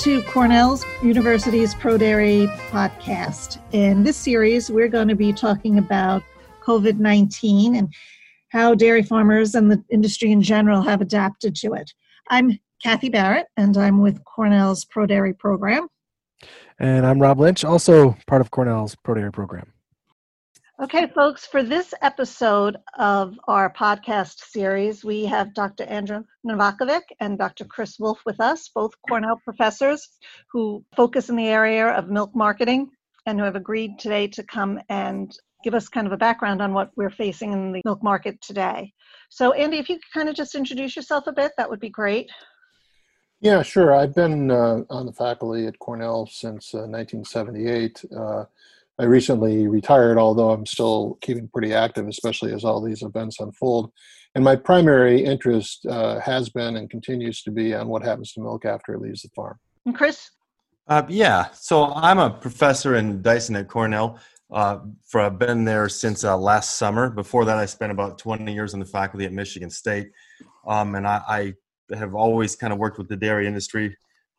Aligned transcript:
to 0.00 0.20
Cornell's 0.24 0.84
University's 1.02 1.74
Pro 1.74 1.96
Dairy 1.96 2.48
podcast. 2.68 3.58
In 3.72 4.04
this 4.04 4.18
series, 4.18 4.70
we're 4.70 4.88
going 4.88 5.08
to 5.08 5.14
be 5.14 5.32
talking 5.32 5.78
about 5.78 6.22
COVID 6.62 6.98
19 6.98 7.76
and 7.76 7.88
how 8.50 8.74
dairy 8.74 9.02
farmers 9.02 9.54
and 9.54 9.72
the 9.72 9.82
industry 9.90 10.32
in 10.32 10.42
general 10.42 10.82
have 10.82 11.00
adapted 11.00 11.56
to 11.56 11.72
it. 11.72 11.90
I'm 12.28 12.58
Kathy 12.82 13.08
Barrett, 13.08 13.46
and 13.56 13.74
I'm 13.78 14.02
with 14.02 14.22
Cornell's 14.24 14.84
Pro 14.84 15.06
Dairy 15.06 15.32
program. 15.32 15.88
And 16.78 17.06
I'm 17.06 17.18
Rob 17.18 17.40
Lynch, 17.40 17.64
also 17.64 18.18
part 18.26 18.42
of 18.42 18.50
Cornell's 18.50 18.96
Pro 18.96 19.14
Dairy 19.14 19.32
program. 19.32 19.72
Okay, 20.78 21.06
folks, 21.06 21.46
for 21.46 21.62
this 21.62 21.94
episode 22.02 22.76
of 22.98 23.40
our 23.48 23.72
podcast 23.72 24.40
series, 24.40 25.02
we 25.02 25.24
have 25.24 25.54
Dr. 25.54 25.84
Andrew 25.84 26.22
Novakovic 26.46 27.00
and 27.18 27.38
Dr. 27.38 27.64
Chris 27.64 27.98
Wolf 27.98 28.20
with 28.26 28.38
us, 28.40 28.68
both 28.74 28.92
Cornell 29.08 29.40
professors 29.42 30.06
who 30.52 30.84
focus 30.94 31.30
in 31.30 31.36
the 31.36 31.48
area 31.48 31.88
of 31.88 32.10
milk 32.10 32.36
marketing 32.36 32.90
and 33.24 33.38
who 33.38 33.46
have 33.46 33.56
agreed 33.56 33.98
today 33.98 34.26
to 34.26 34.42
come 34.42 34.78
and 34.90 35.34
give 35.64 35.72
us 35.72 35.88
kind 35.88 36.06
of 36.06 36.12
a 36.12 36.18
background 36.18 36.60
on 36.60 36.74
what 36.74 36.90
we're 36.94 37.08
facing 37.08 37.54
in 37.54 37.72
the 37.72 37.80
milk 37.86 38.02
market 38.02 38.38
today. 38.42 38.92
So, 39.30 39.54
Andy, 39.54 39.78
if 39.78 39.88
you 39.88 39.94
could 39.94 40.12
kind 40.12 40.28
of 40.28 40.34
just 40.34 40.54
introduce 40.54 40.94
yourself 40.94 41.26
a 41.26 41.32
bit, 41.32 41.52
that 41.56 41.70
would 41.70 41.80
be 41.80 41.88
great. 41.88 42.28
Yeah, 43.40 43.62
sure. 43.62 43.94
I've 43.94 44.14
been 44.14 44.50
uh, 44.50 44.82
on 44.90 45.06
the 45.06 45.12
faculty 45.12 45.66
at 45.66 45.78
Cornell 45.78 46.26
since 46.26 46.74
uh, 46.74 46.84
1978. 46.84 48.04
Uh, 48.14 48.44
I 48.98 49.04
recently 49.04 49.68
retired, 49.68 50.16
although 50.16 50.50
I'm 50.50 50.64
still 50.64 51.18
keeping 51.20 51.48
pretty 51.48 51.74
active, 51.74 52.08
especially 52.08 52.54
as 52.54 52.64
all 52.64 52.80
these 52.80 53.02
events 53.02 53.40
unfold. 53.40 53.92
And 54.34 54.44
my 54.44 54.56
primary 54.56 55.22
interest 55.22 55.86
uh, 55.86 56.20
has 56.20 56.48
been 56.48 56.76
and 56.76 56.88
continues 56.88 57.42
to 57.42 57.50
be 57.50 57.74
on 57.74 57.88
what 57.88 58.02
happens 58.02 58.32
to 58.32 58.40
milk 58.40 58.64
after 58.64 58.94
it 58.94 59.00
leaves 59.00 59.22
the 59.22 59.28
farm. 59.34 59.58
And 59.84 59.94
Chris? 59.94 60.30
Uh, 60.88 61.02
yeah, 61.08 61.46
so 61.52 61.92
I'm 61.94 62.18
a 62.18 62.30
professor 62.30 62.96
in 62.96 63.22
Dyson 63.22 63.56
at 63.56 63.68
Cornell. 63.68 64.18
Uh, 64.50 64.78
for 65.04 65.20
I've 65.20 65.38
been 65.38 65.64
there 65.64 65.88
since 65.88 66.22
uh, 66.22 66.36
last 66.36 66.76
summer. 66.76 67.10
Before 67.10 67.44
that, 67.44 67.58
I 67.58 67.66
spent 67.66 67.90
about 67.90 68.18
20 68.18 68.52
years 68.52 68.74
on 68.74 68.80
the 68.80 68.86
faculty 68.86 69.26
at 69.26 69.32
Michigan 69.32 69.70
State, 69.70 70.10
um, 70.66 70.94
and 70.94 71.06
I, 71.06 71.54
I 71.90 71.94
have 71.96 72.14
always 72.14 72.54
kind 72.54 72.72
of 72.72 72.78
worked 72.78 72.98
with 72.98 73.08
the 73.08 73.16
dairy 73.16 73.48
industry 73.48 73.96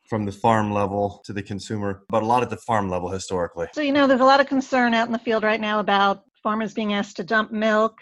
from 0.07 0.25
the 0.25 0.31
farm 0.31 0.71
level 0.71 1.21
to 1.25 1.33
the 1.33 1.43
consumer, 1.43 2.03
but 2.09 2.23
a 2.23 2.25
lot 2.25 2.41
at 2.41 2.49
the 2.49 2.57
farm 2.57 2.89
level 2.89 3.09
historically. 3.09 3.67
So, 3.73 3.81
you 3.81 3.91
know, 3.91 4.07
there's 4.07 4.21
a 4.21 4.25
lot 4.25 4.39
of 4.39 4.47
concern 4.47 4.93
out 4.93 5.07
in 5.07 5.13
the 5.13 5.19
field 5.19 5.43
right 5.43 5.59
now 5.59 5.79
about 5.79 6.23
farmers 6.41 6.73
being 6.73 6.93
asked 6.93 7.17
to 7.17 7.23
dump 7.23 7.51
milk 7.51 7.99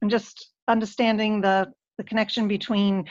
and 0.00 0.10
just 0.10 0.50
understanding 0.68 1.40
the, 1.40 1.72
the 1.96 2.04
connection 2.04 2.46
between 2.46 3.04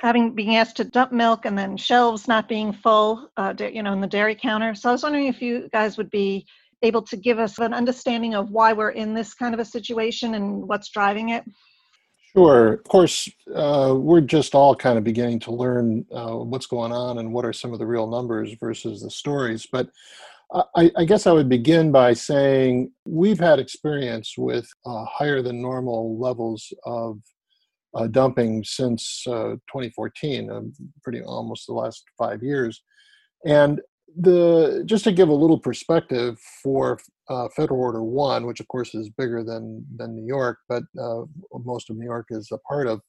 having 0.00 0.34
being 0.34 0.56
asked 0.56 0.76
to 0.76 0.84
dump 0.84 1.12
milk 1.12 1.46
and 1.46 1.56
then 1.56 1.76
shelves 1.76 2.28
not 2.28 2.48
being 2.48 2.72
full, 2.72 3.30
uh, 3.36 3.54
you 3.58 3.82
know, 3.82 3.92
in 3.92 4.00
the 4.00 4.06
dairy 4.06 4.34
counter. 4.34 4.74
So 4.74 4.88
I 4.88 4.92
was 4.92 5.02
wondering 5.02 5.28
if 5.28 5.40
you 5.40 5.68
guys 5.72 5.96
would 5.96 6.10
be 6.10 6.46
able 6.82 7.02
to 7.02 7.16
give 7.16 7.38
us 7.38 7.58
an 7.58 7.72
understanding 7.72 8.34
of 8.34 8.50
why 8.50 8.72
we're 8.72 8.90
in 8.90 9.14
this 9.14 9.34
kind 9.34 9.54
of 9.54 9.60
a 9.60 9.64
situation 9.64 10.34
and 10.34 10.68
what's 10.68 10.90
driving 10.90 11.30
it. 11.30 11.44
Sure. 12.36 12.72
Of 12.74 12.84
course, 12.84 13.28
uh, 13.54 13.94
we're 13.96 14.20
just 14.20 14.54
all 14.54 14.74
kind 14.74 14.98
of 14.98 15.04
beginning 15.04 15.38
to 15.40 15.52
learn 15.52 16.04
uh, 16.12 16.34
what's 16.36 16.66
going 16.66 16.90
on 16.90 17.18
and 17.18 17.32
what 17.32 17.44
are 17.44 17.52
some 17.52 17.72
of 17.72 17.78
the 17.78 17.86
real 17.86 18.08
numbers 18.08 18.52
versus 18.58 19.02
the 19.02 19.10
stories. 19.10 19.66
But 19.70 19.88
I, 20.76 20.90
I 20.96 21.04
guess 21.04 21.26
I 21.26 21.32
would 21.32 21.48
begin 21.48 21.92
by 21.92 22.14
saying 22.14 22.92
we've 23.06 23.40
had 23.40 23.58
experience 23.58 24.34
with 24.38 24.68
uh, 24.86 25.04
higher 25.06 25.42
than 25.42 25.62
normal 25.62 26.18
levels 26.18 26.72
of 26.84 27.18
uh, 27.94 28.08
dumping 28.08 28.64
since 28.64 29.24
uh, 29.28 29.56
2014, 29.72 30.50
uh, 30.50 30.60
pretty 31.02 31.22
almost 31.22 31.66
the 31.66 31.74
last 31.74 32.04
five 32.18 32.42
years. 32.42 32.82
And 33.46 33.80
the 34.16 34.82
just 34.86 35.04
to 35.04 35.12
give 35.12 35.28
a 35.28 35.34
little 35.34 35.58
perspective 35.58 36.38
for 36.62 36.98
uh, 37.28 37.48
Federal 37.54 37.80
Order 37.80 38.02
One, 38.02 38.46
which 38.46 38.60
of 38.60 38.68
course 38.68 38.94
is 38.94 39.10
bigger 39.10 39.42
than 39.42 39.84
than 39.96 40.14
New 40.14 40.26
York, 40.26 40.58
but 40.68 40.82
uh, 41.00 41.22
most 41.64 41.90
of 41.90 41.96
New 41.96 42.06
York 42.06 42.26
is 42.30 42.48
a 42.52 42.58
part 42.58 42.86
of. 42.86 43.00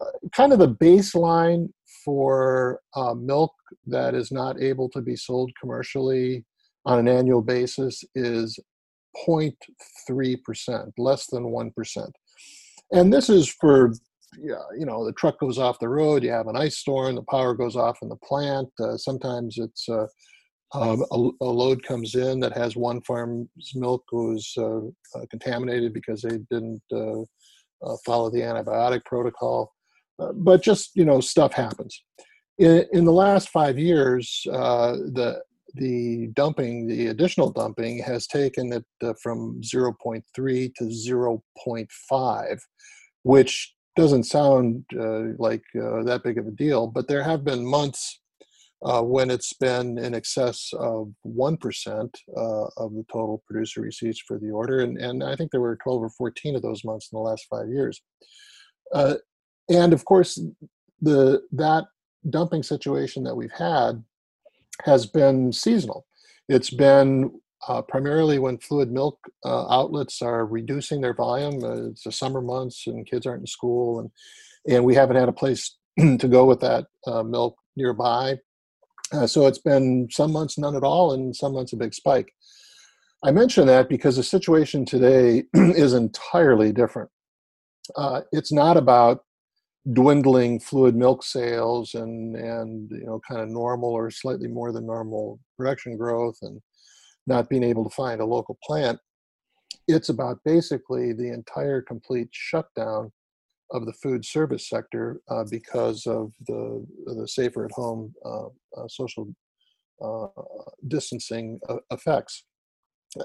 Uh, 0.00 0.28
kind 0.34 0.52
of 0.52 0.58
the 0.58 0.68
baseline 0.68 1.68
for 2.04 2.80
uh, 2.96 3.14
milk 3.14 3.52
that 3.86 4.14
is 4.14 4.32
not 4.32 4.60
able 4.60 4.88
to 4.88 5.00
be 5.00 5.14
sold 5.14 5.52
commercially 5.60 6.44
on 6.84 6.98
an 6.98 7.06
annual 7.06 7.42
basis 7.42 8.02
is 8.16 8.58
0.3%, 9.28 10.92
less 10.98 11.26
than 11.26 11.44
1%. 11.44 12.10
And 12.90 13.12
this 13.12 13.28
is 13.28 13.48
for 13.60 13.92
you 14.38 14.86
know, 14.86 15.04
the 15.04 15.12
truck 15.12 15.38
goes 15.38 15.58
off 15.58 15.78
the 15.78 15.88
road, 15.88 16.22
you 16.22 16.30
have 16.30 16.46
an 16.46 16.56
ice 16.56 16.78
storm, 16.78 17.14
the 17.14 17.22
power 17.22 17.54
goes 17.54 17.76
off 17.76 17.98
in 18.02 18.08
the 18.08 18.16
plant. 18.16 18.68
Uh, 18.80 18.96
sometimes 18.96 19.58
it's 19.58 19.88
uh, 19.88 20.06
um, 20.74 21.04
a, 21.10 21.30
a, 21.40 21.44
load 21.44 21.82
comes 21.82 22.14
in 22.14 22.40
that 22.40 22.56
has 22.56 22.76
one 22.76 23.00
farm's 23.02 23.48
milk 23.74 24.04
was 24.10 24.52
uh, 24.56 24.78
uh 24.78 25.26
contaminated 25.30 25.92
because 25.92 26.22
they 26.22 26.38
didn't 26.50 26.82
uh, 26.92 27.20
uh, 27.84 27.96
follow 28.06 28.30
the 28.30 28.40
antibiotic 28.40 29.04
protocol. 29.04 29.72
but 30.34 30.62
just 30.62 30.90
you 30.94 31.04
know, 31.04 31.20
stuff 31.20 31.52
happens. 31.52 32.02
In, 32.58 32.86
in 32.92 33.04
the 33.04 33.12
last 33.12 33.48
five 33.48 33.78
years, 33.78 34.42
the 34.44 35.40
the 35.74 36.28
dumping, 36.34 36.86
the 36.86 37.06
additional 37.06 37.50
dumping, 37.50 37.98
has 38.02 38.26
taken 38.26 38.72
it 38.72 38.84
from 39.22 39.60
0.3 39.62 40.22
to 40.74 40.84
0.5, 40.84 42.58
which 43.22 43.74
doesn't 43.96 44.24
sound 44.24 44.84
uh, 44.98 45.34
like 45.38 45.62
uh, 45.76 46.02
that 46.02 46.22
big 46.24 46.38
of 46.38 46.46
a 46.46 46.50
deal, 46.50 46.86
but 46.86 47.08
there 47.08 47.22
have 47.22 47.44
been 47.44 47.64
months 47.64 48.20
uh, 48.84 49.02
when 49.02 49.30
it's 49.30 49.52
been 49.52 49.98
in 49.98 50.14
excess 50.14 50.70
of 50.78 51.12
1% 51.26 52.10
uh, 52.36 52.40
of 52.76 52.94
the 52.94 53.04
total 53.12 53.42
producer 53.46 53.80
receipts 53.80 54.20
for 54.20 54.38
the 54.38 54.50
order. 54.50 54.80
And, 54.80 54.98
and 54.98 55.22
I 55.22 55.36
think 55.36 55.50
there 55.50 55.60
were 55.60 55.76
12 55.76 56.02
or 56.02 56.10
14 56.10 56.56
of 56.56 56.62
those 56.62 56.84
months 56.84 57.08
in 57.12 57.16
the 57.16 57.22
last 57.22 57.46
five 57.48 57.68
years. 57.68 58.00
Uh, 58.92 59.14
and 59.68 59.92
of 59.92 60.04
course, 60.04 60.40
the 61.00 61.42
that 61.52 61.84
dumping 62.28 62.62
situation 62.62 63.24
that 63.24 63.34
we've 63.34 63.52
had 63.52 64.02
has 64.84 65.06
been 65.06 65.52
seasonal. 65.52 66.06
It's 66.48 66.70
been 66.70 67.40
uh, 67.68 67.82
primarily 67.82 68.38
when 68.38 68.58
fluid 68.58 68.90
milk 68.90 69.18
uh, 69.44 69.68
outlets 69.68 70.20
are 70.20 70.44
reducing 70.44 71.00
their 71.00 71.14
volume. 71.14 71.62
Uh, 71.62 71.90
it's 71.90 72.02
the 72.02 72.12
summer 72.12 72.40
months 72.40 72.86
and 72.86 73.06
kids 73.06 73.26
aren't 73.26 73.42
in 73.42 73.46
school, 73.46 74.00
and 74.00 74.10
and 74.68 74.84
we 74.84 74.94
haven't 74.94 75.16
had 75.16 75.28
a 75.28 75.32
place 75.32 75.76
to 75.98 76.28
go 76.28 76.44
with 76.44 76.60
that 76.60 76.86
milk 77.24 77.56
nearby. 77.76 78.36
Uh, 79.12 79.26
so 79.26 79.46
it's 79.46 79.58
been 79.58 80.08
some 80.10 80.32
months 80.32 80.58
none 80.58 80.76
at 80.76 80.84
all, 80.84 81.12
and 81.12 81.36
some 81.36 81.52
months 81.52 81.72
a 81.72 81.76
big 81.76 81.94
spike. 81.94 82.32
I 83.24 83.30
mention 83.30 83.66
that 83.66 83.88
because 83.88 84.16
the 84.16 84.22
situation 84.22 84.84
today 84.84 85.44
is 85.54 85.92
entirely 85.92 86.72
different. 86.72 87.10
Uh, 87.96 88.22
it's 88.32 88.52
not 88.52 88.76
about 88.76 89.24
dwindling 89.92 90.60
fluid 90.60 90.94
milk 90.94 91.24
sales 91.24 91.94
and 91.94 92.36
and 92.36 92.88
you 92.92 93.04
know 93.04 93.20
kind 93.28 93.40
of 93.40 93.48
normal 93.48 93.90
or 93.90 94.12
slightly 94.12 94.46
more 94.46 94.70
than 94.70 94.86
normal 94.86 95.40
production 95.58 95.96
growth 95.96 96.36
and 96.42 96.60
not 97.26 97.48
being 97.48 97.64
able 97.64 97.82
to 97.82 97.94
find 97.94 98.20
a 98.20 98.24
local 98.24 98.56
plant. 98.64 98.98
It's 99.88 100.08
about 100.08 100.38
basically 100.44 101.12
the 101.12 101.32
entire 101.32 101.82
complete 101.82 102.28
shutdown 102.30 103.12
of 103.72 103.86
the 103.86 103.92
food 103.94 104.24
service 104.24 104.68
sector 104.68 105.20
uh, 105.28 105.44
because 105.50 106.06
of 106.06 106.32
the 106.46 106.86
the 107.06 107.26
safer 107.26 107.64
at 107.64 107.72
home 107.72 108.14
uh, 108.24 108.46
uh, 108.76 108.88
social 108.88 109.34
uh, 110.02 110.26
distancing 110.88 111.58
uh, 111.68 111.76
effects. 111.90 112.44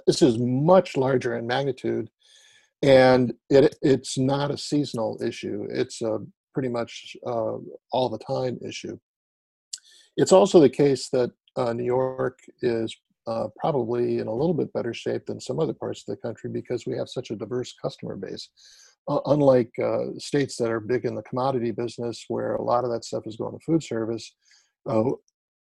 This 0.06 0.22
is 0.22 0.38
much 0.38 0.98
larger 0.98 1.38
in 1.38 1.46
magnitude, 1.48 2.10
and 2.82 3.34
it 3.50 3.76
it's 3.82 4.18
not 4.18 4.52
a 4.52 4.58
seasonal 4.58 5.20
issue. 5.24 5.68
It's 5.70 6.02
a 6.02 6.20
pretty 6.54 6.70
much 6.70 7.16
uh, 7.26 7.58
all 7.92 8.10
the 8.10 8.20
time 8.20 8.58
issue. 8.66 8.98
It's 10.16 10.32
also 10.32 10.60
the 10.60 10.70
case 10.70 11.10
that 11.10 11.32
New 11.76 11.84
York 11.84 12.40
is 12.62 12.96
uh, 13.28 13.48
probably 13.60 14.20
in 14.20 14.28
a 14.28 14.34
little 14.34 14.54
bit 14.54 14.72
better 14.74 14.94
shape 14.94 15.26
than 15.26 15.40
some 15.40 15.60
other 15.60 15.74
parts 15.74 16.02
of 16.02 16.06
the 16.06 16.22
country 16.22 16.50
because 16.50 16.86
we 16.86 16.96
have 16.96 17.10
such 17.10 17.30
a 17.30 17.36
diverse 17.36 17.76
customer 17.82 18.16
base. 18.16 18.50
Uh, 19.10 19.22
unlike 19.28 19.72
uh, 19.82 20.06
states 20.18 20.58
that 20.58 20.70
are 20.70 20.82
big 20.82 21.06
in 21.06 21.16
the 21.16 21.22
commodity 21.24 21.72
business, 21.72 22.26
where 22.28 22.56
a 22.56 22.62
lot 22.62 22.84
of 22.84 22.92
that 22.92 23.06
stuff 23.06 23.24
is 23.26 23.38
going 23.38 23.54
to 23.54 23.64
food 23.66 23.82
service, 23.82 24.36
uh, 24.90 25.04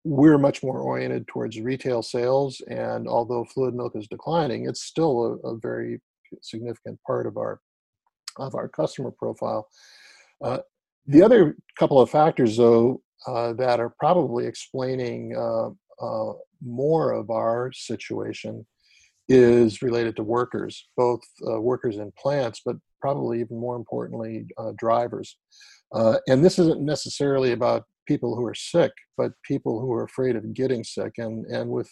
we're 0.03 0.37
much 0.37 0.63
more 0.63 0.79
oriented 0.79 1.27
towards 1.27 1.59
retail 1.59 2.01
sales. 2.01 2.61
And 2.69 3.07
although 3.07 3.45
fluid 3.45 3.73
milk 3.73 3.93
is 3.95 4.07
declining, 4.07 4.67
it's 4.67 4.83
still 4.83 5.39
a, 5.43 5.49
a 5.49 5.57
very 5.57 6.01
significant 6.41 6.99
part 7.05 7.25
of 7.25 7.37
our 7.37 7.61
of 8.37 8.53
our 8.53 8.67
customer 8.67 9.11
profile. 9.11 9.67
Uh, 10.43 10.59
the 11.07 11.23
other 11.23 11.55
couple 11.79 11.99
of 11.99 12.09
factors, 12.09 12.57
though, 12.57 13.01
uh, 13.25 13.53
that 13.53 13.79
are 13.79 13.95
probably 13.97 14.45
explaining 14.45 15.35
uh, 15.35 15.69
more 16.61 17.11
of 17.13 17.29
our 17.29 17.71
situation 17.71 18.65
is 19.29 19.81
related 19.81 20.15
to 20.15 20.23
workers, 20.23 20.87
both 20.95 21.21
uh, 21.49 21.59
workers 21.59 21.97
in 21.97 22.11
plants, 22.17 22.61
but 22.65 22.75
probably 23.01 23.39
even 23.39 23.59
more 23.59 23.75
importantly, 23.75 24.45
uh, 24.57 24.71
drivers. 24.77 25.37
Uh, 25.93 26.17
and 26.27 26.43
this 26.43 26.59
isn't 26.59 26.81
necessarily 26.81 27.51
about 27.51 27.83
people 28.07 28.35
who 28.35 28.45
are 28.45 28.55
sick, 28.55 28.91
but 29.17 29.31
people 29.43 29.79
who 29.79 29.91
are 29.93 30.03
afraid 30.03 30.35
of 30.35 30.53
getting 30.53 30.83
sick. 30.83 31.13
And, 31.17 31.45
and 31.45 31.69
with 31.69 31.89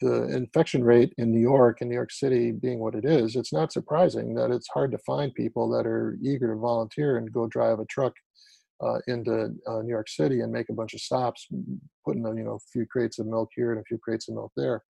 the 0.00 0.24
infection 0.34 0.84
rate 0.84 1.12
in 1.18 1.32
New 1.32 1.40
York 1.40 1.78
and 1.80 1.90
New 1.90 1.96
York 1.96 2.12
City 2.12 2.52
being 2.52 2.78
what 2.78 2.94
it 2.94 3.04
is, 3.04 3.36
it's 3.36 3.52
not 3.52 3.72
surprising 3.72 4.34
that 4.34 4.50
it's 4.50 4.68
hard 4.72 4.92
to 4.92 4.98
find 4.98 5.34
people 5.34 5.68
that 5.70 5.86
are 5.86 6.16
eager 6.22 6.54
to 6.54 6.60
volunteer 6.60 7.16
and 7.16 7.32
go 7.32 7.46
drive 7.46 7.80
a 7.80 7.84
truck 7.86 8.12
uh, 8.80 8.98
into 9.08 9.50
uh, 9.66 9.82
New 9.82 9.90
York 9.90 10.08
City 10.08 10.40
and 10.40 10.52
make 10.52 10.68
a 10.68 10.74
bunch 10.74 10.94
of 10.94 11.00
stops, 11.00 11.48
putting 12.04 12.24
you 12.24 12.44
know 12.44 12.54
a 12.54 12.70
few 12.72 12.86
crates 12.86 13.18
of 13.18 13.26
milk 13.26 13.48
here 13.54 13.72
and 13.72 13.80
a 13.80 13.84
few 13.84 13.98
crates 13.98 14.28
of 14.28 14.36
milk 14.36 14.52
there. 14.56 14.82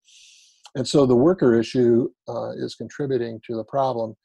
And 0.75 0.87
so 0.87 1.05
the 1.05 1.15
worker 1.15 1.57
issue 1.57 2.09
uh, 2.27 2.51
is 2.51 2.75
contributing 2.75 3.39
to 3.47 3.55
the 3.55 3.63
problem 3.63 4.15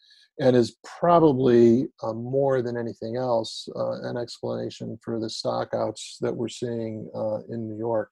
and 0.41 0.57
is 0.57 0.77
probably 0.85 1.89
uh, 2.03 2.13
more 2.13 2.63
than 2.63 2.77
anything 2.77 3.17
else 3.17 3.69
uh, 3.77 4.01
an 4.03 4.17
explanation 4.17 4.99
for 5.03 5.21
the 5.21 5.27
stockouts 5.27 6.19
that 6.21 6.35
we're 6.35 6.49
seeing 6.49 7.11
uh, 7.15 7.39
in 7.51 7.69
New 7.69 7.79
York. 7.79 8.11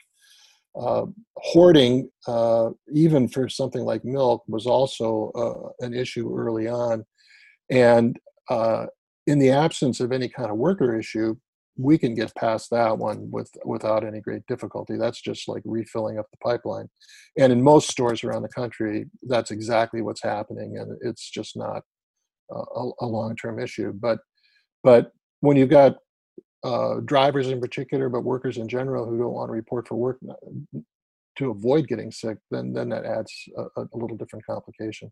Uh, 0.81 1.07
hoarding, 1.37 2.09
uh, 2.29 2.71
even 2.95 3.27
for 3.27 3.49
something 3.49 3.83
like 3.83 4.05
milk, 4.05 4.45
was 4.47 4.67
also 4.67 5.33
uh, 5.35 5.85
an 5.85 5.93
issue 5.93 6.33
early 6.39 6.69
on. 6.69 7.05
And 7.71 8.19
in 9.27 9.39
the 9.39 9.51
absence 9.51 10.01
of 10.01 10.13
any 10.13 10.29
kind 10.29 10.51
of 10.51 10.57
worker 10.57 10.97
issue, 10.97 11.37
we 11.77 11.99
can 11.99 12.15
get 12.15 12.35
past 12.35 12.71
that 12.71 12.99
one 12.99 13.31
with 13.31 13.51
without 13.65 14.05
any 14.05 14.21
great 14.21 14.47
difficulty. 14.47 14.97
That's 14.97 15.21
just 15.21 15.49
like 15.49 15.63
refilling 15.65 16.19
up 16.19 16.27
the 16.31 16.37
pipeline. 16.39 16.89
And 17.39 17.53
in 17.53 17.63
most 17.63 17.91
stores 17.91 18.23
around 18.23 18.43
the 18.43 18.49
country, 18.49 19.07
that's 19.23 19.51
exactly 19.51 20.03
what's 20.03 20.23
happening, 20.23 20.77
and 20.79 20.99
it's 21.01 21.31
just 21.31 21.57
not 21.57 21.83
a, 22.55 22.91
a 23.01 23.07
long-term 23.07 23.59
issue. 23.59 23.93
But 23.93 24.19
but 24.83 25.13
when 25.41 25.57
you've 25.57 25.71
got 25.71 25.97
uh, 26.63 27.01
drivers 27.05 27.49
in 27.49 27.61
particular, 27.61 28.09
but 28.09 28.23
workers 28.23 28.59
in 28.59 28.69
general 28.69 29.07
who 29.07 29.19
don't 29.19 29.33
want 29.33 29.49
to 29.49 29.53
report 29.53 29.89
for 29.89 29.95
work 29.97 30.19
to 31.37 31.51
avoid 31.51 31.89
getting 31.89 32.11
sick, 32.11 32.39
then 32.51 32.73
then 32.73 32.89
that 32.91 33.05
adds 33.05 33.33
a, 33.57 33.83
a 33.83 33.97
little 33.97 34.17
different 34.17 34.45
complication. 34.47 35.11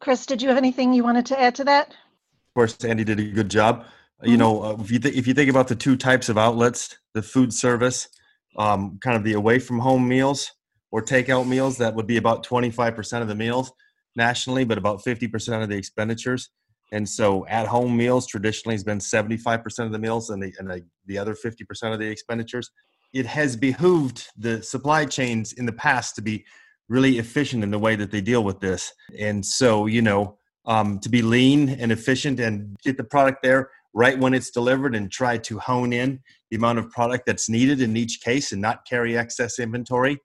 Chris, 0.00 0.24
did 0.24 0.40
you 0.40 0.48
have 0.48 0.56
anything 0.56 0.94
you 0.94 1.04
wanted 1.04 1.26
to 1.26 1.38
add 1.38 1.54
to 1.56 1.64
that? 1.64 1.88
Of 1.90 2.54
course, 2.54 2.76
Andy 2.84 3.04
did 3.04 3.20
a 3.20 3.24
good 3.24 3.50
job. 3.50 3.82
Mm-hmm. 3.82 4.30
You 4.30 4.36
know, 4.38 4.62
uh, 4.62 4.76
if 4.80 4.90
you 4.90 4.98
th- 4.98 5.14
if 5.14 5.26
you 5.26 5.34
think 5.34 5.50
about 5.50 5.68
the 5.68 5.76
two 5.76 5.96
types 5.96 6.28
of 6.28 6.38
outlets, 6.38 6.96
the 7.14 7.22
food 7.22 7.52
service, 7.52 8.08
um, 8.56 8.98
kind 9.02 9.16
of 9.16 9.24
the 9.24 9.34
away 9.34 9.58
from 9.58 9.78
home 9.78 10.08
meals 10.08 10.52
or 10.90 11.02
takeout 11.02 11.46
meals, 11.46 11.78
that 11.78 11.94
would 11.94 12.06
be 12.06 12.16
about 12.16 12.44
25% 12.44 13.22
of 13.22 13.28
the 13.28 13.34
meals 13.34 13.72
nationally, 14.16 14.64
but 14.64 14.78
about 14.78 15.02
50% 15.04 15.62
of 15.62 15.68
the 15.68 15.76
expenditures. 15.76 16.50
And 16.92 17.08
so 17.08 17.46
at 17.46 17.66
home 17.66 17.96
meals 17.96 18.26
traditionally 18.26 18.74
has 18.74 18.84
been 18.84 18.98
75% 18.98 19.86
of 19.86 19.92
the 19.92 19.98
meals 19.98 20.30
and 20.30 20.42
the, 20.42 20.52
and 20.58 20.68
the, 20.68 20.84
the 21.06 21.18
other 21.18 21.34
50% 21.34 21.92
of 21.92 21.98
the 21.98 22.08
expenditures. 22.08 22.70
It 23.12 23.26
has 23.26 23.56
behooved 23.56 24.26
the 24.36 24.62
supply 24.62 25.04
chains 25.04 25.52
in 25.52 25.66
the 25.66 25.72
past 25.72 26.14
to 26.16 26.22
be 26.22 26.44
really 26.88 27.18
efficient 27.18 27.62
in 27.62 27.70
the 27.70 27.78
way 27.78 27.94
that 27.96 28.10
they 28.10 28.20
deal 28.20 28.42
with 28.42 28.60
this. 28.60 28.92
And 29.18 29.44
so, 29.44 29.86
you 29.86 30.02
know, 30.02 30.36
um, 30.66 30.98
to 31.00 31.08
be 31.08 31.22
lean 31.22 31.68
and 31.68 31.92
efficient 31.92 32.40
and 32.40 32.76
get 32.82 32.96
the 32.96 33.04
product 33.04 33.42
there 33.42 33.70
right 33.94 34.18
when 34.18 34.34
it's 34.34 34.50
delivered 34.50 34.94
and 34.94 35.10
try 35.10 35.36
to 35.38 35.58
hone 35.58 35.92
in 35.92 36.20
the 36.50 36.56
amount 36.56 36.78
of 36.78 36.90
product 36.90 37.26
that's 37.26 37.48
needed 37.48 37.80
in 37.80 37.96
each 37.96 38.20
case 38.20 38.52
and 38.52 38.60
not 38.60 38.84
carry 38.86 39.16
excess 39.16 39.58
inventory 39.58 40.18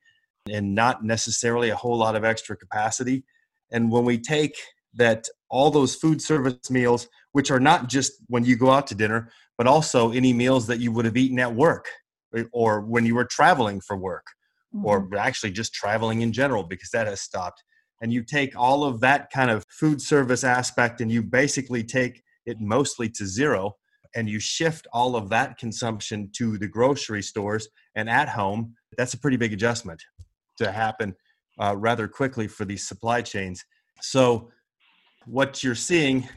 and 0.51 0.75
not 0.75 1.03
necessarily 1.03 1.69
a 1.69 1.75
whole 1.75 1.97
lot 1.97 2.15
of 2.15 2.23
extra 2.23 2.55
capacity. 2.55 3.23
And 3.75 3.91
when 3.91 4.05
we 4.05 4.17
take 4.17 4.55
that 4.93 5.27
all 5.49 5.69
those 5.69 5.95
food 5.95 6.21
service 6.21 6.71
meals, 6.71 7.09
which 7.33 7.51
are 7.51 7.59
not 7.59 7.89
just 7.89 8.13
when 8.27 8.45
you 8.45 8.55
go 8.55 8.71
out 8.71 8.87
to 8.87 8.95
dinner, 8.95 9.29
but 9.57 9.67
also 9.67 10.13
any 10.13 10.31
meals 10.31 10.65
that 10.67 10.79
you 10.79 10.93
would 10.93 11.03
have 11.03 11.17
eaten 11.17 11.39
at 11.39 11.53
work 11.53 11.85
eh, 12.37 12.43
or 12.53 12.79
when 12.79 13.05
you 13.05 13.15
were 13.15 13.25
traveling 13.25 13.81
for 13.81 13.97
work 13.97 14.25
mm-hmm. 14.73 14.85
or 14.85 15.09
actually 15.17 15.51
just 15.51 15.73
traveling 15.73 16.21
in 16.21 16.31
general 16.31 16.63
because 16.63 16.89
that 16.91 17.05
has 17.05 17.19
stopped. 17.19 17.61
And 18.01 18.13
you 18.13 18.23
take 18.23 18.57
all 18.57 18.85
of 18.85 19.01
that 19.01 19.29
kind 19.29 19.51
of 19.51 19.65
food 19.69 20.01
service 20.01 20.45
aspect 20.45 21.01
and 21.01 21.11
you 21.11 21.21
basically 21.21 21.83
take 21.83 22.23
it 22.45 22.61
mostly 22.61 23.09
to 23.09 23.25
zero 23.25 23.75
and 24.15 24.29
you 24.29 24.39
shift 24.39 24.87
all 24.93 25.17
of 25.17 25.27
that 25.29 25.57
consumption 25.57 26.29
to 26.37 26.57
the 26.57 26.67
grocery 26.67 27.21
stores 27.21 27.67
and 27.95 28.09
at 28.09 28.29
home, 28.29 28.75
that's 28.97 29.13
a 29.13 29.17
pretty 29.17 29.35
big 29.35 29.51
adjustment 29.51 30.01
to 30.59 30.71
happen 30.71 31.13
uh, 31.59 31.75
rather 31.77 32.07
quickly 32.07 32.47
for 32.47 32.65
these 32.65 32.87
supply 32.87 33.21
chains. 33.21 33.63
So 34.01 34.51
what 35.25 35.63
you're 35.63 35.75
seeing 35.75 36.27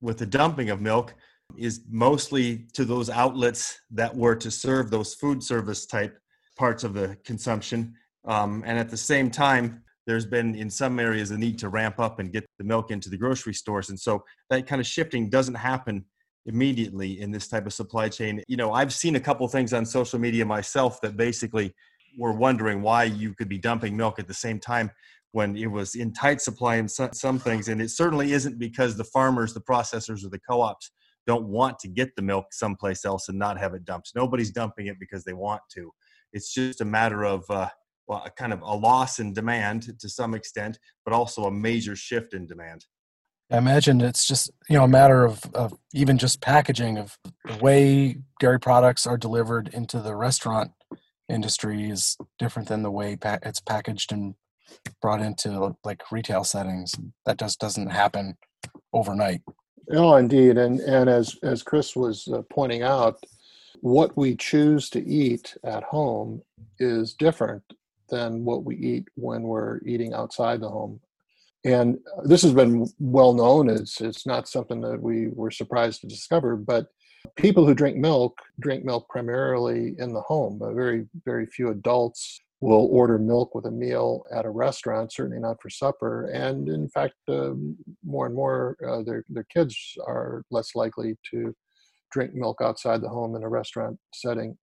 with 0.00 0.18
the 0.18 0.26
dumping 0.26 0.70
of 0.70 0.80
milk 0.80 1.14
is 1.56 1.82
mostly 1.88 2.66
to 2.74 2.84
those 2.84 3.08
outlets 3.08 3.80
that 3.90 4.14
were 4.14 4.36
to 4.36 4.50
serve 4.50 4.90
those 4.90 5.14
food 5.14 5.42
service 5.42 5.86
type 5.86 6.18
parts 6.56 6.84
of 6.84 6.94
the 6.94 7.16
consumption. 7.24 7.94
Um, 8.26 8.62
and 8.66 8.78
at 8.78 8.88
the 8.88 8.96
same 8.96 9.30
time, 9.30 9.82
there's 10.06 10.26
been 10.26 10.54
in 10.54 10.70
some 10.70 10.98
areas 10.98 11.30
a 11.30 11.38
need 11.38 11.58
to 11.58 11.68
ramp 11.68 11.98
up 11.98 12.18
and 12.20 12.32
get 12.32 12.46
the 12.58 12.64
milk 12.64 12.90
into 12.90 13.10
the 13.10 13.16
grocery 13.16 13.54
stores. 13.54 13.90
And 13.90 13.98
so 13.98 14.24
that 14.50 14.66
kind 14.66 14.80
of 14.80 14.86
shifting 14.86 15.28
doesn't 15.28 15.54
happen 15.54 16.04
immediately 16.46 17.20
in 17.20 17.32
this 17.32 17.48
type 17.48 17.66
of 17.66 17.72
supply 17.72 18.08
chain. 18.08 18.42
You 18.46 18.56
know, 18.56 18.72
I've 18.72 18.94
seen 18.94 19.16
a 19.16 19.20
couple 19.20 19.46
things 19.48 19.72
on 19.72 19.84
social 19.84 20.18
media 20.18 20.44
myself 20.44 21.00
that 21.00 21.16
basically 21.16 21.74
were 22.16 22.32
wondering 22.32 22.82
why 22.82 23.04
you 23.04 23.34
could 23.34 23.48
be 23.48 23.58
dumping 23.58 23.96
milk 23.96 24.18
at 24.18 24.28
the 24.28 24.34
same 24.34 24.58
time 24.58 24.90
when 25.32 25.56
it 25.56 25.66
was 25.66 25.94
in 25.94 26.12
tight 26.12 26.40
supply 26.40 26.76
in 26.76 26.88
some, 26.88 27.12
some 27.12 27.38
things. 27.38 27.68
And 27.68 27.80
it 27.80 27.90
certainly 27.90 28.32
isn't 28.32 28.58
because 28.58 28.96
the 28.96 29.04
farmers, 29.04 29.52
the 29.52 29.60
processors, 29.60 30.24
or 30.24 30.30
the 30.30 30.40
co 30.48 30.60
ops 30.60 30.90
don't 31.26 31.46
want 31.46 31.78
to 31.80 31.88
get 31.88 32.14
the 32.16 32.22
milk 32.22 32.46
someplace 32.52 33.04
else 33.04 33.28
and 33.28 33.38
not 33.38 33.58
have 33.58 33.74
it 33.74 33.84
dumped. 33.84 34.12
Nobody's 34.14 34.50
dumping 34.50 34.86
it 34.86 34.96
because 34.98 35.24
they 35.24 35.32
want 35.32 35.60
to. 35.74 35.90
It's 36.32 36.54
just 36.54 36.80
a 36.80 36.84
matter 36.84 37.24
of 37.24 37.44
uh, 37.50 37.68
well, 38.06 38.22
a 38.24 38.30
kind 38.30 38.52
of 38.52 38.60
a 38.62 38.74
loss 38.74 39.18
in 39.18 39.32
demand 39.32 39.98
to 39.98 40.08
some 40.08 40.34
extent, 40.34 40.78
but 41.04 41.12
also 41.12 41.44
a 41.44 41.50
major 41.50 41.96
shift 41.96 42.34
in 42.34 42.46
demand. 42.46 42.86
I 43.50 43.58
imagine 43.58 44.00
it's 44.00 44.26
just 44.26 44.50
you 44.68 44.76
know 44.76 44.84
a 44.84 44.88
matter 44.88 45.24
of, 45.24 45.40
of 45.54 45.74
even 45.94 46.18
just 46.18 46.40
packaging 46.40 46.98
of 46.98 47.16
the 47.44 47.56
way 47.58 48.16
dairy 48.40 48.58
products 48.58 49.06
are 49.06 49.16
delivered 49.16 49.68
into 49.72 50.00
the 50.00 50.16
restaurant 50.16 50.72
industry 51.28 51.90
is 51.90 52.16
different 52.38 52.68
than 52.68 52.82
the 52.82 52.90
way 52.90 53.16
pa- 53.16 53.38
it's 53.42 53.60
packaged 53.60 54.12
and 54.12 54.34
brought 55.00 55.20
into 55.20 55.76
like 55.84 56.02
retail 56.10 56.44
settings. 56.44 56.94
That 57.24 57.38
just 57.38 57.60
doesn't 57.60 57.90
happen 57.90 58.36
overnight. 58.92 59.42
Oh, 59.92 60.16
indeed, 60.16 60.58
and 60.58 60.80
and 60.80 61.08
as 61.08 61.36
as 61.42 61.62
Chris 61.62 61.94
was 61.94 62.28
uh, 62.28 62.42
pointing 62.50 62.82
out, 62.82 63.22
what 63.80 64.16
we 64.16 64.34
choose 64.34 64.90
to 64.90 65.06
eat 65.06 65.56
at 65.64 65.84
home 65.84 66.42
is 66.78 67.14
different 67.14 67.62
than 68.08 68.44
what 68.44 68.64
we 68.64 68.76
eat 68.76 69.08
when 69.14 69.42
we're 69.42 69.80
eating 69.84 70.12
outside 70.12 70.60
the 70.60 70.68
home. 70.68 71.00
And 71.64 71.98
this 72.24 72.42
has 72.42 72.52
been 72.52 72.88
well 72.98 73.32
known. 73.32 73.68
It's 73.68 74.00
it's 74.00 74.26
not 74.26 74.48
something 74.48 74.80
that 74.82 75.00
we 75.00 75.28
were 75.28 75.50
surprised 75.50 76.00
to 76.00 76.06
discover, 76.06 76.56
but 76.56 76.88
people 77.36 77.66
who 77.66 77.74
drink 77.74 77.96
milk 77.96 78.38
drink 78.60 78.84
milk 78.84 79.08
primarily 79.08 79.94
in 79.98 80.12
the 80.12 80.20
home. 80.22 80.60
Very 80.74 81.06
very 81.24 81.46
few 81.46 81.70
adults 81.70 82.40
will 82.60 82.88
order 82.90 83.18
milk 83.18 83.54
with 83.54 83.66
a 83.66 83.70
meal 83.70 84.24
at 84.32 84.46
a 84.46 84.50
restaurant, 84.50 85.12
certainly 85.12 85.38
not 85.38 85.60
for 85.60 85.68
supper. 85.68 86.26
And 86.30 86.68
in 86.68 86.88
fact, 86.88 87.14
uh, 87.28 87.52
more 88.04 88.26
and 88.26 88.34
more, 88.34 88.76
uh, 88.86 89.02
their, 89.02 89.24
their 89.28 89.46
kids 89.52 89.76
are 90.06 90.42
less 90.50 90.74
likely 90.74 91.16
to 91.32 91.54
drink 92.12 92.34
milk 92.34 92.58
outside 92.62 93.02
the 93.02 93.08
home 93.08 93.36
in 93.36 93.42
a 93.42 93.48
restaurant 93.48 93.98
setting. 94.14 94.56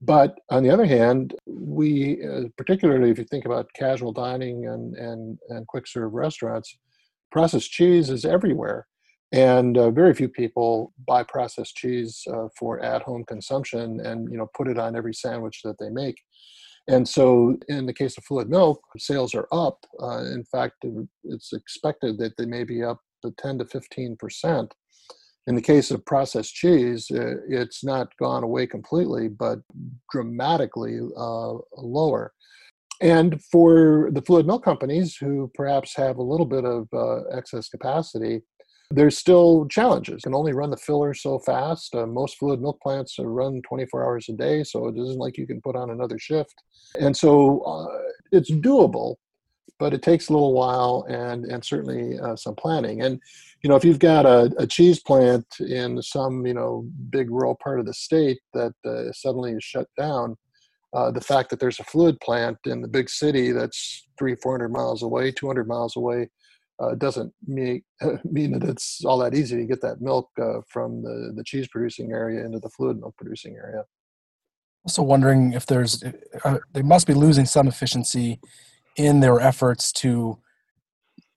But 0.00 0.38
on 0.50 0.62
the 0.62 0.70
other 0.70 0.84
hand, 0.84 1.34
we, 1.46 2.22
uh, 2.24 2.44
particularly 2.56 3.10
if 3.10 3.18
you 3.18 3.24
think 3.24 3.44
about 3.44 3.72
casual 3.74 4.12
dining 4.12 4.66
and, 4.66 4.94
and, 4.94 5.38
and 5.48 5.66
quick 5.66 5.86
serve 5.86 6.12
restaurants, 6.12 6.78
processed 7.32 7.72
cheese 7.72 8.08
is 8.08 8.24
everywhere. 8.24 8.86
And 9.32 9.76
uh, 9.76 9.90
very 9.90 10.14
few 10.14 10.28
people 10.28 10.92
buy 11.06 11.24
processed 11.24 11.76
cheese 11.76 12.22
uh, 12.32 12.48
for 12.58 12.80
at 12.80 13.02
home 13.02 13.24
consumption 13.24 14.00
and 14.00 14.30
you 14.30 14.38
know 14.38 14.48
put 14.56 14.68
it 14.68 14.78
on 14.78 14.96
every 14.96 15.14
sandwich 15.14 15.60
that 15.64 15.76
they 15.78 15.90
make. 15.90 16.16
And 16.88 17.08
so, 17.08 17.56
in 17.68 17.86
the 17.86 17.92
case 17.92 18.16
of 18.16 18.24
fluid 18.24 18.48
milk, 18.48 18.80
sales 18.96 19.34
are 19.34 19.48
up. 19.50 19.84
Uh, 20.00 20.24
in 20.26 20.44
fact, 20.44 20.84
it's 21.24 21.52
expected 21.52 22.18
that 22.18 22.36
they 22.36 22.46
may 22.46 22.62
be 22.62 22.84
up 22.84 23.00
to 23.24 23.32
10 23.38 23.58
to 23.58 23.66
15 23.66 24.16
percent. 24.16 24.72
In 25.48 25.54
the 25.54 25.62
case 25.62 25.90
of 25.90 26.04
processed 26.04 26.54
cheese, 26.54 27.08
uh, 27.10 27.36
it's 27.48 27.84
not 27.84 28.16
gone 28.18 28.42
away 28.42 28.66
completely, 28.66 29.28
but 29.28 29.60
dramatically 30.10 30.98
uh, 31.16 31.54
lower. 31.76 32.32
And 33.00 33.42
for 33.44 34.10
the 34.12 34.22
fluid 34.22 34.46
milk 34.46 34.64
companies 34.64 35.16
who 35.16 35.50
perhaps 35.54 35.94
have 35.96 36.16
a 36.16 36.22
little 36.22 36.46
bit 36.46 36.64
of 36.64 36.88
uh, 36.92 37.24
excess 37.36 37.68
capacity, 37.68 38.42
there's 38.90 39.18
still 39.18 39.66
challenges. 39.68 40.22
You 40.24 40.30
can 40.30 40.34
only 40.34 40.52
run 40.52 40.70
the 40.70 40.76
filler 40.76 41.12
so 41.12 41.38
fast. 41.38 41.94
Uh, 41.94 42.06
most 42.06 42.38
fluid 42.38 42.60
milk 42.60 42.80
plants 42.80 43.18
are 43.18 43.30
run 43.30 43.60
24 43.62 44.04
hours 44.04 44.28
a 44.28 44.32
day, 44.32 44.62
so 44.62 44.86
it 44.86 44.96
isn't 44.96 45.18
like 45.18 45.36
you 45.36 45.46
can 45.46 45.60
put 45.60 45.76
on 45.76 45.90
another 45.90 46.18
shift. 46.18 46.62
And 47.00 47.16
so 47.16 47.60
uh, 47.62 47.98
it's 48.30 48.50
doable, 48.50 49.16
but 49.78 49.92
it 49.92 50.02
takes 50.02 50.28
a 50.28 50.32
little 50.32 50.52
while 50.52 51.04
and 51.08 51.44
and 51.46 51.64
certainly 51.64 52.18
uh, 52.18 52.36
some 52.36 52.54
planning. 52.54 53.02
And 53.02 53.20
you 53.62 53.70
know, 53.70 53.76
if 53.76 53.84
you've 53.84 53.98
got 53.98 54.24
a, 54.24 54.52
a, 54.58 54.66
cheese 54.66 55.00
plant 55.00 55.46
in 55.58 56.00
some 56.00 56.46
you 56.46 56.54
know 56.54 56.88
big 57.10 57.30
rural 57.30 57.56
part 57.56 57.80
of 57.80 57.86
the 57.86 57.94
state 57.94 58.38
that 58.54 58.72
uh, 58.84 59.10
suddenly 59.12 59.52
is 59.52 59.64
shut 59.64 59.88
down, 59.98 60.36
uh, 60.92 61.10
the 61.10 61.20
fact 61.20 61.50
that 61.50 61.58
there's 61.58 61.80
a 61.80 61.84
fluid 61.84 62.20
plant 62.20 62.56
in 62.66 62.80
the 62.80 62.88
big 62.88 63.10
city 63.10 63.50
that's 63.50 64.06
three, 64.16 64.36
four 64.36 64.52
hundred 64.52 64.70
miles 64.70 65.02
away, 65.02 65.32
two 65.32 65.48
hundred 65.48 65.66
miles 65.66 65.96
away, 65.96 66.30
uh, 66.78 66.94
doesn't 66.94 67.32
mean 67.46 67.82
mean 68.24 68.52
that 68.52 68.68
it's 68.68 69.04
all 69.04 69.18
that 69.18 69.34
easy 69.34 69.56
to 69.56 69.66
get 69.66 69.80
that 69.80 70.00
milk 70.00 70.28
uh, 70.40 70.60
from 70.68 71.02
the 71.02 71.32
the 71.34 71.44
cheese 71.44 71.68
producing 71.68 72.12
area 72.12 72.44
into 72.44 72.58
the 72.58 72.70
fluid 72.70 73.00
milk 73.00 73.14
producing 73.16 73.56
area. 73.56 73.84
Also 74.84 75.02
wondering 75.02 75.52
if 75.52 75.66
there's 75.66 76.02
uh, 76.44 76.58
they 76.72 76.82
must 76.82 77.06
be 77.06 77.14
losing 77.14 77.46
some 77.46 77.66
efficiency 77.66 78.40
in 78.96 79.20
their 79.20 79.40
efforts 79.40 79.92
to 79.92 80.38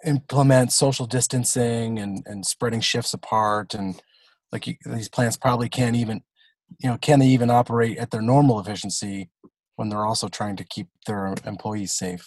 implement 0.06 0.72
social 0.72 1.06
distancing 1.06 2.00
and, 2.00 2.24
and 2.26 2.46
spreading 2.46 2.80
shifts 2.80 3.14
apart 3.14 3.74
and 3.74 4.02
like 4.52 4.66
you, 4.66 4.76
these 4.86 5.10
plants 5.10 5.36
probably 5.36 5.68
can't 5.68 5.96
even 5.96 6.22
you 6.78 6.90
know 6.90 6.98
can 6.98 7.20
they 7.20 7.28
even 7.28 7.50
operate 7.50 7.98
at 7.98 8.10
their 8.12 8.22
normal 8.22 8.60
efficiency 8.62 9.30
when 9.76 9.90
they're 9.90 10.06
also 10.06 10.30
trying 10.30 10.56
to 10.56 10.64
keep 10.64 10.88
their 11.06 11.34
employees 11.46 11.94
safe 11.94 12.26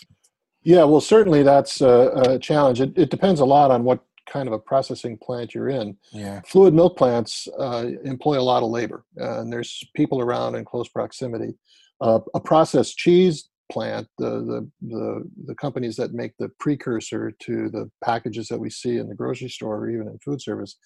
yeah 0.62 0.84
well 0.84 1.00
certainly 1.00 1.42
that's 1.42 1.80
a, 1.80 2.12
a 2.26 2.38
challenge. 2.38 2.80
It, 2.80 2.96
it, 2.96 3.10
depends 3.10 3.40
a 3.40 3.44
lot 3.44 3.70
on 3.70 3.84
what 3.84 4.00
kind 4.26 4.46
of 4.46 4.52
a 4.52 4.58
processing 4.58 5.18
plant 5.18 5.54
you're 5.54 5.68
in. 5.68 5.96
Yeah. 6.12 6.40
Fluid 6.46 6.74
milk 6.74 6.96
plants 6.96 7.48
uh, 7.58 7.86
employ 8.04 8.38
a 8.38 8.42
lot 8.42 8.62
of 8.62 8.70
labor 8.70 9.04
uh, 9.20 9.40
and 9.40 9.52
there's 9.52 9.84
people 9.94 10.20
around 10.20 10.54
in 10.54 10.64
close 10.64 10.88
proximity. 10.88 11.54
Uh, 12.00 12.20
a 12.34 12.40
processed 12.40 12.96
cheese 12.96 13.48
plant, 13.70 14.06
the, 14.18 14.30
the, 14.30 14.70
the, 14.82 15.30
the, 15.46 15.54
companies 15.54 15.96
that 15.96 16.12
make 16.12 16.36
the 16.38 16.50
precursor 16.60 17.32
to 17.40 17.70
the 17.70 17.90
packages 18.04 18.48
that 18.48 18.58
we 18.58 18.68
see 18.68 18.98
in 18.98 19.08
the 19.08 19.14
grocery 19.14 19.48
store 19.48 19.78
or 19.78 19.90
even 19.90 20.08
in 20.08 20.18
food 20.18 20.42
service, 20.42 20.76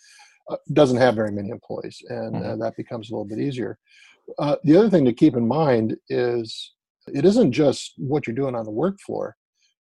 uh, 0.51 0.57
doesn't 0.73 0.99
have 0.99 1.17
very 1.17 1.33
many 1.33 1.49
employees, 1.49 1.99
and 2.09 2.37
mm-hmm. 2.37 2.45
uh, 2.45 2.57
that 2.57 2.77
becomes 2.77 3.11
a 3.11 3.13
little 3.13 3.25
bit 3.25 3.41
easier. 3.41 3.79
Uh, 4.39 4.57
the 4.63 4.77
other 4.77 4.89
thing 4.89 5.05
to 5.05 5.13
keep 5.13 5.35
in 5.35 5.47
mind 5.47 5.97
is 6.09 6.73
it 7.09 7.25
isn't 7.25 7.51
just 7.51 7.95
what 7.97 8.27
you're 8.27 8.37
doing 8.37 8.55
on 8.55 8.65
the 8.65 8.71
work 8.71 9.01
floor; 9.01 9.37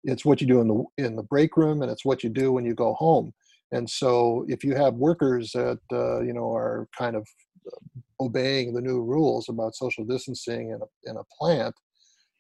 it's 0.05 0.25
what 0.25 0.41
you 0.41 0.47
do 0.47 0.61
in 0.61 0.69
the 0.69 1.05
in 1.05 1.17
the 1.17 1.23
break 1.23 1.57
room, 1.57 1.83
and 1.83 1.91
it's 1.91 2.05
what 2.05 2.23
you 2.23 2.31
do 2.31 2.53
when 2.53 2.65
you 2.65 2.75
go 2.75 2.95
home. 2.95 3.33
And 3.73 3.89
so, 3.89 4.45
if 4.49 4.63
you 4.65 4.75
have 4.75 4.95
workers 4.95 5.53
that 5.53 5.81
uh, 5.93 6.21
you 6.21 6.33
know 6.33 6.53
are 6.55 6.89
kind 6.97 7.17
of 7.17 7.27
uh, 7.67 8.01
obeying 8.21 8.75
the 8.75 8.81
new 8.81 9.03
rules 9.03 9.49
about 9.49 9.75
social 9.75 10.05
distancing 10.05 10.71
in 10.71 10.81
a, 10.83 11.11
in 11.11 11.17
a 11.17 11.25
plant, 11.39 11.75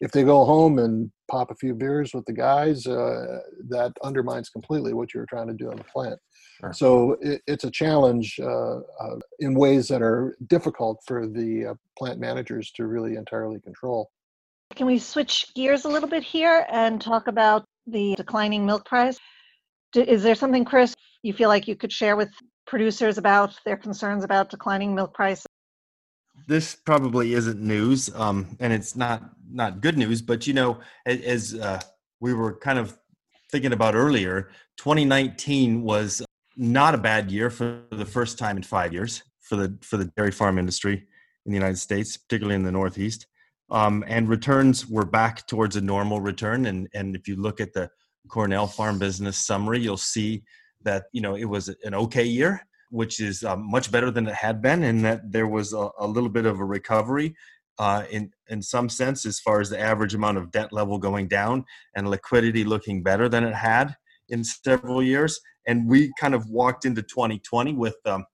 if 0.03 0.11
they 0.11 0.25
go 0.25 0.45
home 0.45 0.81
and 0.81 1.13
pop 1.31 1.53
a 1.53 1.55
few 1.55 1.75
beers 1.75 2.13
with 2.13 2.25
the 2.27 2.33
guys, 2.33 2.87
uh, 2.89 3.39
that 3.69 3.93
undermines 4.03 4.51
completely 4.51 4.93
what 4.93 5.15
you're 5.15 5.27
trying 5.27 5.47
to 5.47 5.55
do 5.55 5.71
in 5.71 5.77
the 5.77 5.85
plant. 5.85 6.19
Sure. 6.61 6.73
So 6.73 7.17
it, 7.21 7.41
it's 7.47 7.65
a 7.65 7.71
challenge 7.71 8.39
uh, 8.43 8.79
uh, 8.79 9.19
in 9.39 9.55
ways 9.55 9.87
that 9.89 10.03
are 10.03 10.37
difficult 10.49 10.99
for 11.07 11.29
the 11.29 11.67
uh, 11.67 11.75
plant 11.97 12.19
managers 12.19 12.73
to 12.73 12.87
really 12.87 13.15
entirely 13.15 13.61
control. 13.61 14.11
Can 14.75 14.87
we 14.87 14.99
switch 14.99 15.53
gears 15.55 15.85
a 15.85 15.89
little 15.89 16.09
bit 16.09 16.23
here 16.23 16.67
and 16.71 17.01
talk 17.01 17.27
about 17.27 17.65
the 17.87 18.15
declining 18.17 18.65
milk 18.65 18.85
price? 18.85 19.19
Is 19.95 20.23
there 20.23 20.35
something, 20.35 20.65
Chris, 20.65 20.95
you 21.23 21.33
feel 21.33 21.49
like 21.49 21.69
you 21.69 21.77
could 21.77 21.93
share 21.93 22.17
with 22.17 22.31
producers 22.67 23.19
about 23.19 23.59
their 23.65 23.77
concerns 23.77 24.25
about 24.25 24.51
declining 24.51 24.95
milk 24.95 25.13
prices? 25.13 25.47
this 26.47 26.75
probably 26.75 27.35
isn't 27.35 27.61
news, 27.61 28.11
um, 28.15 28.57
and 28.61 28.73
it's 28.73 28.97
not 28.97 29.23
not 29.51 29.81
good 29.81 29.99
news. 29.99 30.23
But 30.23 30.47
you 30.47 30.55
know, 30.55 30.81
as 31.07 31.55
uh, 31.55 31.81
we 32.21 32.35
were 32.35 32.57
kind 32.59 32.79
of 32.79 32.99
thinking 33.51 33.73
about 33.73 33.95
earlier, 33.95 34.51
2019 34.79 35.83
was 35.83 36.23
not 36.57 36.95
a 36.95 36.99
bad 36.99 37.31
year 37.31 37.51
for 37.51 37.83
the 37.91 38.05
first 38.05 38.39
time 38.39 38.57
in 38.57 38.63
five 38.63 38.93
years 38.93 39.23
for 39.41 39.57
the 39.57 39.77
for 39.83 39.97
the 39.97 40.07
dairy 40.17 40.31
farm 40.31 40.59
industry 40.59 41.07
in 41.47 41.53
the 41.53 41.59
United 41.59 41.79
States, 41.79 42.17
particularly 42.17 42.57
in 42.57 42.63
the 42.63 42.73
Northeast. 42.73 43.27
Um, 43.73 44.05
and 44.07 44.29
returns 44.29 44.87
were 44.87 45.07
back 45.07 45.47
towards 45.49 45.75
a 45.77 45.81
normal 45.81 46.21
return. 46.21 46.67
And 46.67 46.89
and 46.95 47.17
if 47.17 47.27
you 47.27 47.37
look 47.37 47.61
at 47.61 47.73
the 47.73 47.91
Cornell 48.29 48.69
Farm 48.69 48.99
Business 48.99 49.45
Summary, 49.45 49.81
you'll 49.81 49.97
see 49.97 50.45
that 50.83 51.05
you 51.13 51.21
know 51.21 51.35
it 51.35 51.47
was 51.47 51.69
an 51.83 51.95
okay 51.95 52.25
year 52.25 52.63
which 52.93 53.21
is 53.21 53.43
uh, 53.43 53.57
much 53.57 53.91
better 53.91 54.11
than 54.11 54.29
it 54.29 54.35
had 54.35 54.61
been, 54.61 54.83
and 54.83 55.03
that 55.03 55.33
there 55.33 55.49
was 55.49 55.73
a, 55.73 55.89
a 55.99 56.07
little 56.07 56.29
bit 56.29 56.45
of 56.45 56.61
a 56.61 56.65
recovery 56.65 57.35
uh, 57.79 58.05
in 58.11 58.31
in 58.49 58.61
some 58.61 58.89
sense 58.89 59.25
as 59.25 59.41
far 59.41 59.61
as 59.61 59.71
the 59.71 59.81
average 59.81 60.15
amount 60.15 60.37
of 60.37 60.51
debt 60.51 60.73
level 60.73 60.99
going 60.99 61.27
down 61.27 61.65
and 61.97 62.11
liquidity 62.11 62.65
looking 62.65 63.03
better 63.03 63.31
than 63.31 63.45
it 63.45 63.55
had 63.55 63.97
in 64.29 64.45
several 64.45 65.03
years. 65.03 65.41
And 65.67 65.89
we 65.89 66.13
kind 66.21 66.35
of 66.35 66.51
walked 66.51 66.85
into 66.85 67.03
2020 67.03 67.73
with 67.73 67.97
um, 68.05 68.27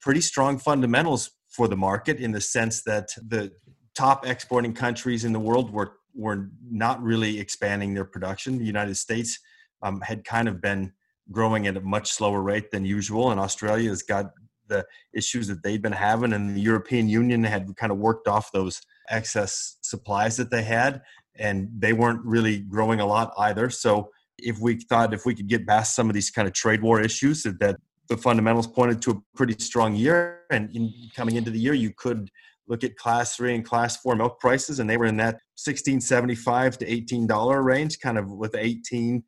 pretty 0.00 0.22
strong 0.22 0.56
fundamentals 0.56 1.30
for 1.50 1.68
the 1.68 1.76
market 1.76 2.18
in 2.18 2.32
the 2.32 2.40
sense 2.40 2.82
that 2.84 3.08
the 3.16 3.52
top 3.96 4.26
exporting 4.26 4.74
countries 4.74 5.24
in 5.24 5.32
the 5.32 5.40
world 5.40 5.72
were 5.72 5.92
were 6.14 6.50
not 6.70 7.02
really 7.02 7.38
expanding 7.38 7.94
their 7.94 8.04
production. 8.04 8.58
The 8.58 8.64
United 8.64 8.96
States 8.96 9.38
um, 9.82 10.00
had 10.00 10.24
kind 10.24 10.48
of 10.48 10.60
been 10.60 10.92
growing 11.30 11.66
at 11.66 11.76
a 11.76 11.80
much 11.80 12.10
slower 12.12 12.40
rate 12.40 12.70
than 12.70 12.84
usual. 12.84 13.30
And 13.30 13.40
Australia 13.40 13.90
has 13.90 14.02
got 14.02 14.30
the 14.68 14.86
issues 15.12 15.46
that 15.48 15.62
they've 15.62 15.82
been 15.82 15.92
having, 15.92 16.32
and 16.32 16.56
the 16.56 16.60
European 16.60 17.08
Union 17.08 17.44
had 17.44 17.76
kind 17.76 17.92
of 17.92 17.98
worked 17.98 18.28
off 18.28 18.50
those 18.52 18.80
excess 19.10 19.76
supplies 19.82 20.36
that 20.36 20.50
they 20.50 20.62
had, 20.62 21.02
and 21.36 21.68
they 21.78 21.92
weren't 21.92 22.24
really 22.24 22.60
growing 22.60 23.00
a 23.00 23.06
lot 23.06 23.32
either. 23.38 23.70
So 23.70 24.10
if 24.38 24.58
we 24.58 24.76
thought 24.76 25.14
if 25.14 25.24
we 25.24 25.34
could 25.34 25.48
get 25.48 25.66
past 25.66 25.94
some 25.94 26.08
of 26.08 26.14
these 26.14 26.30
kind 26.30 26.48
of 26.48 26.54
trade 26.54 26.82
war 26.82 27.00
issues, 27.00 27.42
that 27.44 27.76
the 28.08 28.16
fundamentals 28.16 28.66
pointed 28.66 29.02
to 29.02 29.10
a 29.12 29.36
pretty 29.36 29.56
strong 29.58 29.94
year, 29.94 30.40
and 30.50 30.74
in, 30.74 30.92
coming 31.14 31.36
into 31.36 31.50
the 31.50 31.60
year, 31.60 31.74
you 31.74 31.92
could 31.96 32.30
look 32.68 32.84
at 32.84 32.96
class 32.96 33.36
three 33.36 33.54
and 33.54 33.64
class 33.64 33.96
four 33.98 34.16
milk 34.16 34.40
prices, 34.40 34.78
and 34.78 34.88
they 34.88 34.96
were 34.96 35.06
in 35.06 35.16
that 35.18 35.34
1675 35.64 36.78
to 36.78 36.90
18 36.90 37.26
dollar 37.26 37.62
range, 37.62 37.98
kind 38.00 38.18
of 38.18 38.30
with 38.30 38.54
18 38.54 39.22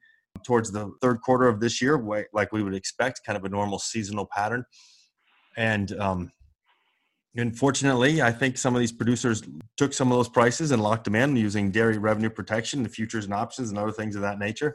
towards 0.44 0.70
the 0.70 0.90
third 1.00 1.20
quarter 1.20 1.48
of 1.48 1.60
this 1.60 1.80
year, 1.82 1.98
like 2.32 2.52
we 2.52 2.62
would 2.62 2.74
expect, 2.74 3.24
kind 3.24 3.36
of 3.36 3.44
a 3.44 3.48
normal 3.48 3.78
seasonal 3.78 4.28
pattern. 4.32 4.64
And 5.56 5.98
um, 5.98 6.30
unfortunately, 7.34 8.22
I 8.22 8.30
think 8.30 8.58
some 8.58 8.74
of 8.74 8.80
these 8.80 8.92
producers 8.92 9.42
took 9.76 9.92
some 9.92 10.12
of 10.12 10.18
those 10.18 10.28
prices 10.28 10.70
and 10.70 10.82
locked 10.82 11.04
them 11.04 11.14
in 11.14 11.36
using 11.36 11.70
dairy 11.70 11.98
revenue 11.98 12.30
protection, 12.30 12.82
the 12.82 12.88
futures 12.88 13.24
and 13.24 13.34
options, 13.34 13.70
and 13.70 13.78
other 13.78 13.92
things 13.92 14.14
of 14.16 14.22
that 14.22 14.38
nature. 14.38 14.74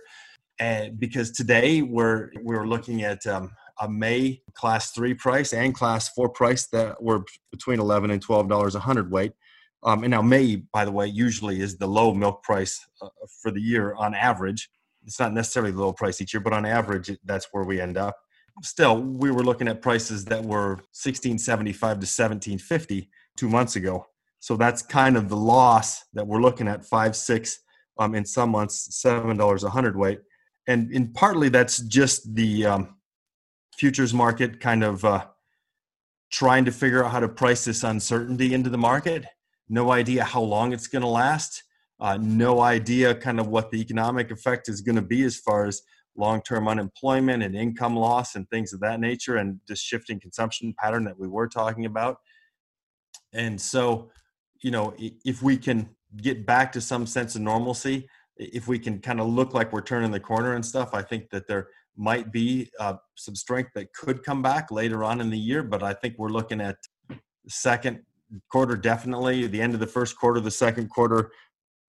And 0.60 1.00
because 1.00 1.32
today 1.32 1.82
we're 1.82 2.30
we're 2.42 2.68
looking 2.68 3.04
at 3.04 3.26
um, 3.26 3.52
a 3.84 3.90
May 3.90 4.42
class 4.54 4.92
three 4.92 5.14
price 5.14 5.54
and 5.54 5.74
class 5.74 6.10
four 6.10 6.30
price 6.30 6.68
that 6.68 7.02
were 7.02 7.24
between 7.52 7.80
eleven 7.80 8.12
and 8.12 8.22
twelve 8.22 8.50
dollars 8.50 8.76
a 8.76 8.80
hundredweight. 8.80 9.34
Um, 9.84 10.04
and 10.04 10.12
now 10.12 10.22
May, 10.22 10.64
by 10.72 10.86
the 10.86 10.92
way, 10.92 11.08
usually 11.08 11.60
is 11.60 11.78
the 11.78 11.88
low 11.88 12.14
milk 12.14 12.44
price 12.44 12.80
uh, 13.02 13.10
for 13.42 13.52
the 13.52 13.62
year 13.62 13.94
on 13.96 14.16
average 14.16 14.70
it's 15.06 15.20
not 15.20 15.34
necessarily 15.34 15.72
the 15.72 15.82
low 15.82 15.94
price 15.94 16.22
each 16.22 16.34
year, 16.34 16.42
but 16.42 16.54
on 16.54 16.66
average, 16.66 17.12
that's 17.26 17.48
where 17.52 17.64
we 17.64 17.82
end 17.82 17.98
up. 17.98 18.16
Still, 18.62 19.02
we 19.02 19.32
were 19.32 19.44
looking 19.44 19.68
at 19.68 19.82
prices 19.82 20.26
that 20.26 20.44
were 20.44 20.76
1675 20.94 21.80
to 21.80 21.88
1750 21.88 23.10
two 23.36 23.50
months 23.50 23.76
ago. 23.76 24.06
So 24.40 24.56
that's 24.58 24.82
kind 24.82 25.18
of 25.18 25.30
the 25.30 25.38
loss 25.38 26.04
that 26.14 26.28
we're 26.28 26.42
looking 26.42 26.68
at 26.68 26.86
five, 26.86 27.16
six, 27.16 27.60
um, 27.98 28.14
in 28.14 28.26
some 28.26 28.50
months, 28.50 29.00
seven 29.02 29.38
dollars 29.38 29.64
a 29.64 29.70
hundredweight, 29.70 30.20
and 30.68 30.92
in 30.92 31.14
partly 31.14 31.50
that's 31.50 31.80
just 31.80 32.34
the 32.36 32.66
um, 32.66 32.98
futures 33.78 34.14
market 34.14 34.60
kind 34.60 34.84
of 34.84 35.04
uh, 35.06 35.26
trying 36.32 36.66
to 36.66 36.72
figure 36.72 37.04
out 37.04 37.12
how 37.12 37.20
to 37.20 37.30
price 37.30 37.66
this 37.66 37.84
uncertainty 37.84 38.54
into 38.54 38.70
the 38.70 38.78
market. 38.78 39.26
No 39.70 39.92
idea 39.92 40.24
how 40.24 40.42
long 40.42 40.74
it's 40.74 40.88
going 40.88 41.02
to 41.02 41.08
last 41.08 41.64
uh, 42.04 42.18
no 42.22 42.60
idea 42.60 43.16
kind 43.16 43.40
of 43.40 43.48
what 43.48 43.72
the 43.72 43.80
economic 43.80 44.30
effect 44.30 44.68
is 44.68 44.82
going 44.82 44.98
to 44.98 45.02
be 45.02 45.24
as 45.24 45.38
far 45.38 45.66
as 45.66 45.82
long-term 46.16 46.68
unemployment 46.68 47.42
and 47.42 47.56
income 47.56 47.96
loss 47.96 48.36
and 48.36 48.48
things 48.50 48.74
of 48.74 48.80
that 48.82 49.00
nature 49.00 49.38
and 49.38 49.60
just 49.68 49.84
shifting 49.84 50.20
consumption 50.20 50.76
pattern 50.78 51.06
that 51.06 51.18
we 51.18 51.28
were 51.28 51.48
talking 51.48 51.86
about 51.86 52.18
and 53.34 53.60
so 53.60 54.12
you 54.62 54.70
know 54.70 54.94
if 55.00 55.42
we 55.42 55.58
can 55.58 55.90
get 56.18 56.46
back 56.46 56.72
to 56.72 56.80
some 56.80 57.08
sense 57.08 57.36
of 57.36 57.42
normalcy 57.42 58.08
if 58.38 58.68
we 58.68 58.78
can 58.78 59.00
kind 59.00 59.20
of 59.20 59.28
look 59.28 59.56
like 59.56 59.74
we're 59.74 59.82
turning 59.82 60.12
the 60.12 60.20
corner 60.20 60.54
and 60.54 60.64
stuff 60.64 60.94
i 60.94 61.02
think 61.02 61.30
that 61.32 61.48
there 61.48 61.70
might 61.96 62.32
be 62.32 62.70
uh, 62.80 62.96
some 63.16 63.36
strength 63.36 63.72
that 63.76 63.94
could 63.94 64.24
come 64.24 64.42
back 64.42 64.72
later 64.72 65.04
on 65.04 65.22
in 65.22 65.30
the 65.30 65.38
year 65.38 65.64
but 65.64 65.84
i 65.84 65.94
think 65.94 66.16
we're 66.18 66.30
looking 66.30 66.60
at 66.62 66.78
second 67.48 68.00
quarter 68.52 68.76
definitely 68.76 69.46
the 69.48 69.62
end 69.62 69.74
of 69.74 69.80
the 69.80 69.88
first 69.88 70.18
quarter 70.18 70.40
the 70.40 70.50
second 70.50 70.90
quarter 70.90 71.32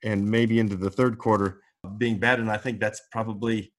and 0.02 0.30
maybe 0.30 0.58
into 0.58 0.76
the 0.76 0.90
third 0.90 1.18
quarter 1.18 1.60
being 1.98 2.18
bad. 2.18 2.40
And 2.40 2.50
I 2.50 2.56
think 2.56 2.80
that's 2.80 3.02
probably 3.10 3.72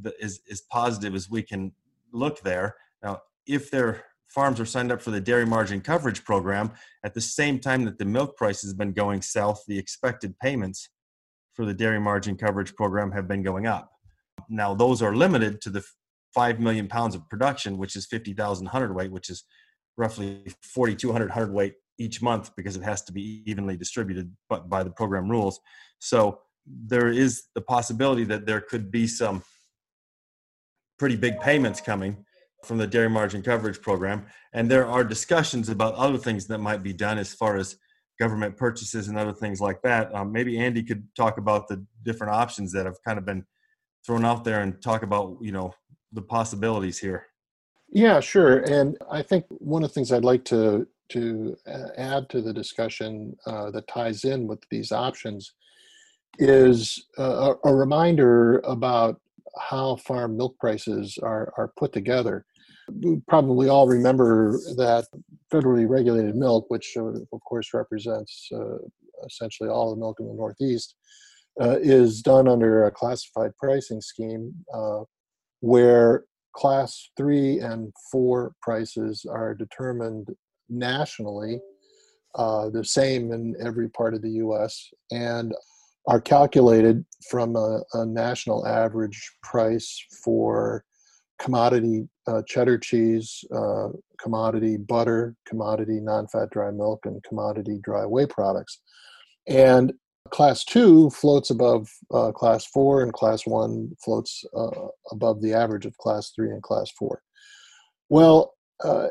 the, 0.00 0.14
as, 0.22 0.40
as 0.50 0.62
positive 0.62 1.14
as 1.14 1.30
we 1.30 1.42
can 1.42 1.72
look 2.12 2.40
there. 2.40 2.76
Now, 3.02 3.22
if 3.46 3.70
their 3.70 4.04
farms 4.28 4.60
are 4.60 4.66
signed 4.66 4.92
up 4.92 5.00
for 5.00 5.10
the 5.10 5.20
dairy 5.20 5.46
margin 5.46 5.80
coverage 5.80 6.24
program, 6.24 6.72
at 7.04 7.14
the 7.14 7.20
same 7.20 7.58
time 7.58 7.84
that 7.84 7.98
the 7.98 8.04
milk 8.04 8.36
price 8.36 8.62
has 8.62 8.74
been 8.74 8.92
going 8.92 9.22
south, 9.22 9.62
the 9.66 9.78
expected 9.78 10.38
payments 10.38 10.90
for 11.54 11.64
the 11.64 11.74
dairy 11.74 12.00
margin 12.00 12.36
coverage 12.36 12.74
program 12.74 13.10
have 13.12 13.26
been 13.26 13.42
going 13.42 13.66
up. 13.66 13.90
Now, 14.48 14.74
those 14.74 15.02
are 15.02 15.14
limited 15.14 15.60
to 15.62 15.70
the 15.70 15.84
5 16.34 16.60
million 16.60 16.88
pounds 16.88 17.14
of 17.14 17.28
production, 17.28 17.78
which 17.78 17.96
is 17.96 18.06
50,000 18.06 18.66
hundredweight, 18.66 19.10
which 19.10 19.30
is 19.30 19.44
roughly 19.96 20.44
4,200 20.62 21.30
hundredweight 21.30 21.74
each 21.98 22.22
month 22.22 22.50
because 22.56 22.76
it 22.76 22.82
has 22.82 23.02
to 23.02 23.12
be 23.12 23.42
evenly 23.44 23.76
distributed 23.76 24.32
but 24.48 24.68
by 24.68 24.82
the 24.82 24.90
program 24.90 25.28
rules. 25.28 25.58
So 25.98 26.40
there 26.66 27.08
is 27.08 27.44
the 27.54 27.60
possibility 27.60 28.24
that 28.24 28.46
there 28.46 28.60
could 28.60 28.90
be 28.90 29.06
some 29.06 29.42
pretty 30.98 31.16
big 31.16 31.40
payments 31.40 31.80
coming 31.80 32.24
from 32.64 32.78
the 32.78 32.86
dairy 32.86 33.08
margin 33.08 33.42
coverage 33.42 33.80
program. 33.80 34.26
And 34.52 34.70
there 34.70 34.86
are 34.86 35.04
discussions 35.04 35.68
about 35.68 35.94
other 35.94 36.18
things 36.18 36.46
that 36.48 36.58
might 36.58 36.82
be 36.82 36.92
done 36.92 37.18
as 37.18 37.32
far 37.32 37.56
as 37.56 37.76
government 38.18 38.56
purchases 38.56 39.08
and 39.08 39.16
other 39.16 39.32
things 39.32 39.60
like 39.60 39.80
that. 39.82 40.12
Um, 40.14 40.32
maybe 40.32 40.58
Andy 40.58 40.82
could 40.82 41.06
talk 41.16 41.38
about 41.38 41.68
the 41.68 41.84
different 42.02 42.34
options 42.34 42.72
that 42.72 42.84
have 42.84 42.96
kind 43.06 43.18
of 43.18 43.24
been 43.24 43.44
thrown 44.08 44.24
out 44.24 44.42
there 44.42 44.62
and 44.62 44.80
talk 44.80 45.02
about, 45.02 45.36
you 45.38 45.52
know, 45.52 45.70
the 46.12 46.22
possibilities 46.22 46.98
here. 46.98 47.26
Yeah, 47.90 48.20
sure. 48.20 48.60
And 48.60 48.96
I 49.10 49.20
think 49.20 49.44
one 49.50 49.82
of 49.84 49.90
the 49.90 49.94
things 49.94 50.10
I'd 50.10 50.24
like 50.24 50.44
to 50.46 50.88
to 51.10 51.56
uh, 51.66 51.88
add 51.96 52.28
to 52.30 52.40
the 52.42 52.52
discussion 52.52 53.36
uh, 53.46 53.70
that 53.70 53.88
ties 53.88 54.24
in 54.24 54.46
with 54.46 54.60
these 54.70 54.92
options 54.92 55.54
is 56.38 57.06
a, 57.18 57.54
a 57.64 57.74
reminder 57.74 58.58
about 58.60 59.20
how 59.58 59.96
farm 59.96 60.36
milk 60.36 60.58
prices 60.58 61.18
are, 61.22 61.52
are 61.56 61.72
put 61.78 61.92
together. 61.92 62.44
We 63.02 63.20
probably 63.26 63.68
all 63.68 63.88
remember 63.88 64.52
that 64.76 65.06
federally 65.52 65.88
regulated 65.88 66.34
milk, 66.34 66.66
which 66.68 66.94
uh, 66.96 67.04
of 67.04 67.40
course 67.46 67.72
represents 67.74 68.48
uh, 68.54 68.78
essentially 69.26 69.68
all 69.68 69.94
the 69.94 70.00
milk 70.00 70.20
in 70.20 70.28
the 70.28 70.34
Northeast, 70.34 70.94
uh, 71.60 71.78
is 71.80 72.22
done 72.22 72.48
under 72.48 72.86
a 72.86 72.90
classified 72.90 73.50
pricing 73.56 74.00
scheme 74.00 74.54
uh, 74.72 75.00
where 75.60 76.24
class 76.54 77.10
three 77.16 77.58
and 77.60 77.92
four 78.10 78.52
prices 78.62 79.26
are 79.28 79.54
determined 79.54 80.28
nationally, 80.68 81.60
uh, 82.34 82.68
the 82.70 82.84
same 82.84 83.32
in 83.32 83.54
every 83.64 83.88
part 83.88 84.14
of 84.14 84.22
the 84.22 84.30
US, 84.30 84.88
and 85.10 85.54
are 86.06 86.20
calculated 86.20 87.04
from 87.28 87.56
a, 87.56 87.80
a 87.94 88.06
national 88.06 88.66
average 88.66 89.30
price 89.42 90.04
for 90.24 90.84
commodity 91.38 92.08
uh, 92.26 92.42
cheddar 92.46 92.78
cheese, 92.78 93.44
uh, 93.54 93.88
commodity 94.20 94.76
butter, 94.76 95.36
commodity 95.46 96.00
non 96.00 96.26
fat 96.28 96.50
dry 96.50 96.70
milk, 96.70 97.00
and 97.04 97.22
commodity 97.24 97.78
dry 97.82 98.04
whey 98.04 98.26
products. 98.26 98.80
And 99.46 99.92
class 100.30 100.64
two 100.64 101.10
floats 101.10 101.50
above 101.50 101.88
uh, 102.12 102.32
class 102.32 102.66
four, 102.66 103.02
and 103.02 103.12
class 103.12 103.46
one 103.46 103.92
floats 104.02 104.44
uh, 104.56 104.88
above 105.10 105.40
the 105.40 105.54
average 105.54 105.86
of 105.86 105.96
class 105.98 106.30
three 106.30 106.50
and 106.50 106.62
class 106.62 106.90
four. 106.90 107.22
Well, 108.08 108.54
uh, 108.82 109.08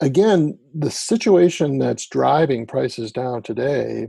again, 0.00 0.58
the 0.74 0.90
situation 0.90 1.78
that's 1.78 2.08
driving 2.08 2.66
prices 2.66 3.12
down 3.12 3.42
today 3.42 4.08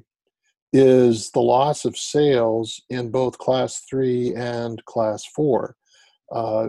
is 0.73 1.31
the 1.31 1.41
loss 1.41 1.83
of 1.85 1.97
sales 1.97 2.81
in 2.89 3.11
both 3.11 3.37
class 3.37 3.83
three 3.89 4.33
and 4.35 4.83
class 4.85 5.25
four. 5.35 5.75
Uh, 6.31 6.67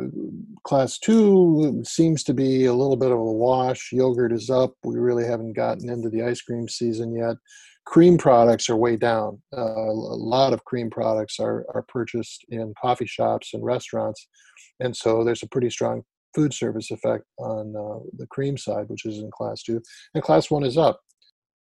class 0.64 0.98
two 0.98 1.82
seems 1.86 2.24
to 2.24 2.34
be 2.34 2.64
a 2.64 2.74
little 2.74 2.96
bit 2.96 3.12
of 3.12 3.18
a 3.18 3.32
wash. 3.32 3.92
Yogurt 3.92 4.32
is 4.32 4.50
up. 4.50 4.74
We 4.82 4.98
really 4.98 5.24
haven't 5.24 5.52
gotten 5.52 5.88
into 5.88 6.08
the 6.08 6.22
ice 6.22 6.42
cream 6.42 6.68
season 6.68 7.14
yet. 7.14 7.36
Cream 7.84 8.16
products 8.16 8.70
are 8.70 8.76
way 8.76 8.96
down. 8.96 9.42
Uh, 9.56 9.60
a 9.60 9.92
lot 9.92 10.52
of 10.52 10.64
cream 10.64 10.88
products 10.88 11.38
are, 11.40 11.66
are 11.74 11.84
purchased 11.88 12.44
in 12.48 12.72
coffee 12.80 13.06
shops 13.06 13.54
and 13.54 13.64
restaurants. 13.64 14.28
And 14.80 14.96
so 14.96 15.24
there's 15.24 15.42
a 15.42 15.48
pretty 15.48 15.70
strong 15.70 16.02
food 16.34 16.54
service 16.54 16.90
effect 16.90 17.24
on 17.38 17.74
uh, 17.76 18.04
the 18.16 18.26
cream 18.28 18.56
side, 18.56 18.88
which 18.88 19.04
is 19.04 19.18
in 19.18 19.30
class 19.30 19.62
two. 19.62 19.82
And 20.14 20.22
class 20.22 20.50
one 20.50 20.64
is 20.64 20.78
up. 20.78 21.00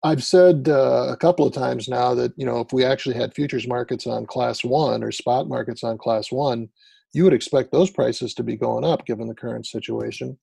I've 0.03 0.23
said 0.23 0.69
uh, 0.69 1.07
a 1.09 1.17
couple 1.17 1.47
of 1.47 1.53
times 1.53 1.87
now 1.87 2.13
that 2.13 2.31
you 2.37 2.45
know 2.45 2.59
if 2.59 2.71
we 2.71 2.85
actually 2.85 3.15
had 3.15 3.33
futures 3.33 3.67
markets 3.67 4.05
on 4.05 4.27
class 4.27 4.63
one 4.63 5.03
or 5.03 5.11
spot 5.11 5.47
markets 5.47 5.83
on 5.83 5.97
class 5.97 6.31
one, 6.31 6.69
you 7.13 7.23
would 7.23 7.33
expect 7.33 7.71
those 7.71 7.89
prices 7.89 8.33
to 8.35 8.43
be 8.43 8.55
going 8.55 8.83
up 8.83 9.05
given 9.05 9.27
the 9.27 9.33
current 9.33 9.65
situation. 9.65 10.37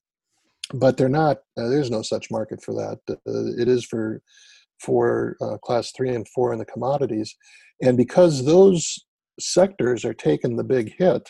But 0.73 0.97
they're 0.97 1.09
not. 1.09 1.37
Uh, 1.57 1.69
there's 1.69 1.91
no 1.91 2.01
such 2.01 2.31
market 2.31 2.63
for 2.63 2.73
that. 2.73 2.99
Uh, 3.09 3.61
it 3.61 3.67
is 3.67 3.85
for 3.85 4.21
for 4.79 5.37
uh, 5.41 5.57
class 5.57 5.91
three 5.91 6.13
and 6.13 6.27
four 6.29 6.53
in 6.53 6.59
the 6.59 6.65
commodities, 6.65 7.35
and 7.81 7.97
because 7.97 8.45
those 8.45 8.97
sectors 9.39 10.05
are 10.05 10.13
taking 10.13 10.55
the 10.55 10.63
big 10.63 10.93
hit, 10.97 11.29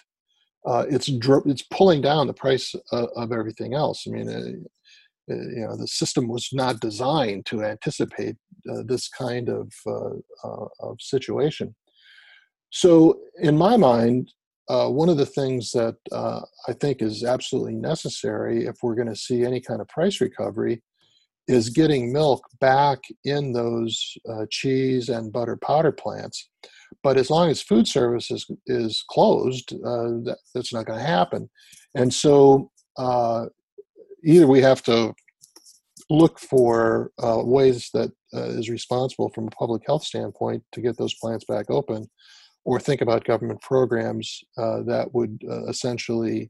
uh, 0.66 0.86
it's 0.90 1.10
it's 1.10 1.64
pulling 1.72 2.02
down 2.02 2.28
the 2.28 2.34
price 2.34 2.74
of, 2.92 3.10
of 3.16 3.32
everything 3.32 3.74
else. 3.74 4.06
I 4.08 4.12
mean, 4.12 4.30
uh, 4.30 4.68
uh, 5.32 5.36
you 5.36 5.66
know 5.66 5.78
the 5.78 5.88
system 5.88 6.28
was 6.28 6.50
not 6.52 6.82
designed 6.82 7.46
to 7.46 7.64
anticipate 7.64 8.36
uh, 8.70 8.84
this 8.86 9.08
kind 9.08 9.48
of, 9.48 9.72
uh, 9.88 10.16
uh 10.44 10.66
of 10.82 10.98
situation 11.00 11.74
so 12.72 13.18
in 13.42 13.58
my 13.58 13.78
mind 13.78 14.30
uh, 14.68 14.90
one 14.90 15.08
of 15.08 15.16
the 15.16 15.26
things 15.26 15.72
that 15.72 15.96
uh, 16.12 16.42
i 16.68 16.74
think 16.74 17.02
is 17.02 17.24
absolutely 17.24 17.76
necessary 17.76 18.66
if 18.66 18.76
we're 18.84 18.96
going 18.96 19.08
to 19.08 19.16
see 19.16 19.46
any 19.46 19.62
kind 19.62 19.80
of 19.80 19.88
price 19.88 20.20
recovery 20.20 20.84
is 21.48 21.70
getting 21.70 22.14
milk 22.14 22.42
back 22.60 23.00
in 23.26 23.52
those 23.52 24.18
cheese 24.50 25.10
and 25.10 25.34
butter 25.34 25.58
powder 25.58 25.92
plants. 25.92 26.50
But 27.04 27.18
as 27.18 27.30
long 27.30 27.50
as 27.50 27.62
food 27.62 27.88
service 27.88 28.32
is, 28.32 28.46
is 28.68 29.04
closed 29.10 29.70
that, 29.70 30.38
that's 30.54 30.74
not 30.74 30.86
going 30.86 31.00
to 31.00 31.06
happen. 31.06 31.50
And 31.96 32.14
so 32.14 32.72
either 34.26 34.48
we 34.48 34.62
have 34.62 34.82
to 34.84 35.14
look 36.10 36.40
for 36.40 37.12
uh, 37.22 37.42
ways 37.44 37.90
that 37.94 38.12
uh, 38.34 38.44
is 38.44 38.70
responsible 38.70 39.30
from 39.30 39.48
a 39.48 39.52
public 39.52 39.84
health 39.86 40.04
standpoint 40.04 40.64
to 40.72 40.82
get 40.82 40.98
those 40.98 41.16
plants 41.16 41.46
back 41.46 41.66
open, 41.70 42.10
or 42.66 42.80
think 42.80 43.02
about 43.02 43.26
government 43.26 43.62
programs 43.62 44.42
uh, 44.58 44.82
that 44.84 45.14
would 45.14 45.40
uh, 45.50 45.66
essentially 45.66 46.50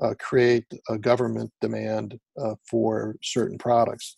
uh, 0.00 0.14
create 0.18 0.64
a 0.88 0.98
government 0.98 1.50
demand 1.60 2.18
uh, 2.40 2.54
for 2.68 3.16
certain 3.22 3.58
products, 3.58 4.16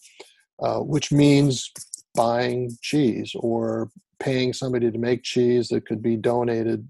which 0.81 1.11
means 1.13 1.71
buying 2.15 2.71
cheese 2.83 3.33
or 3.37 3.91
paying 4.21 4.53
somebody 4.53 4.91
to 4.91 4.99
make 4.99 5.23
cheese 5.23 5.69
that 5.69 5.87
could 5.87 6.03
be 6.03 6.17
donated 6.17 6.89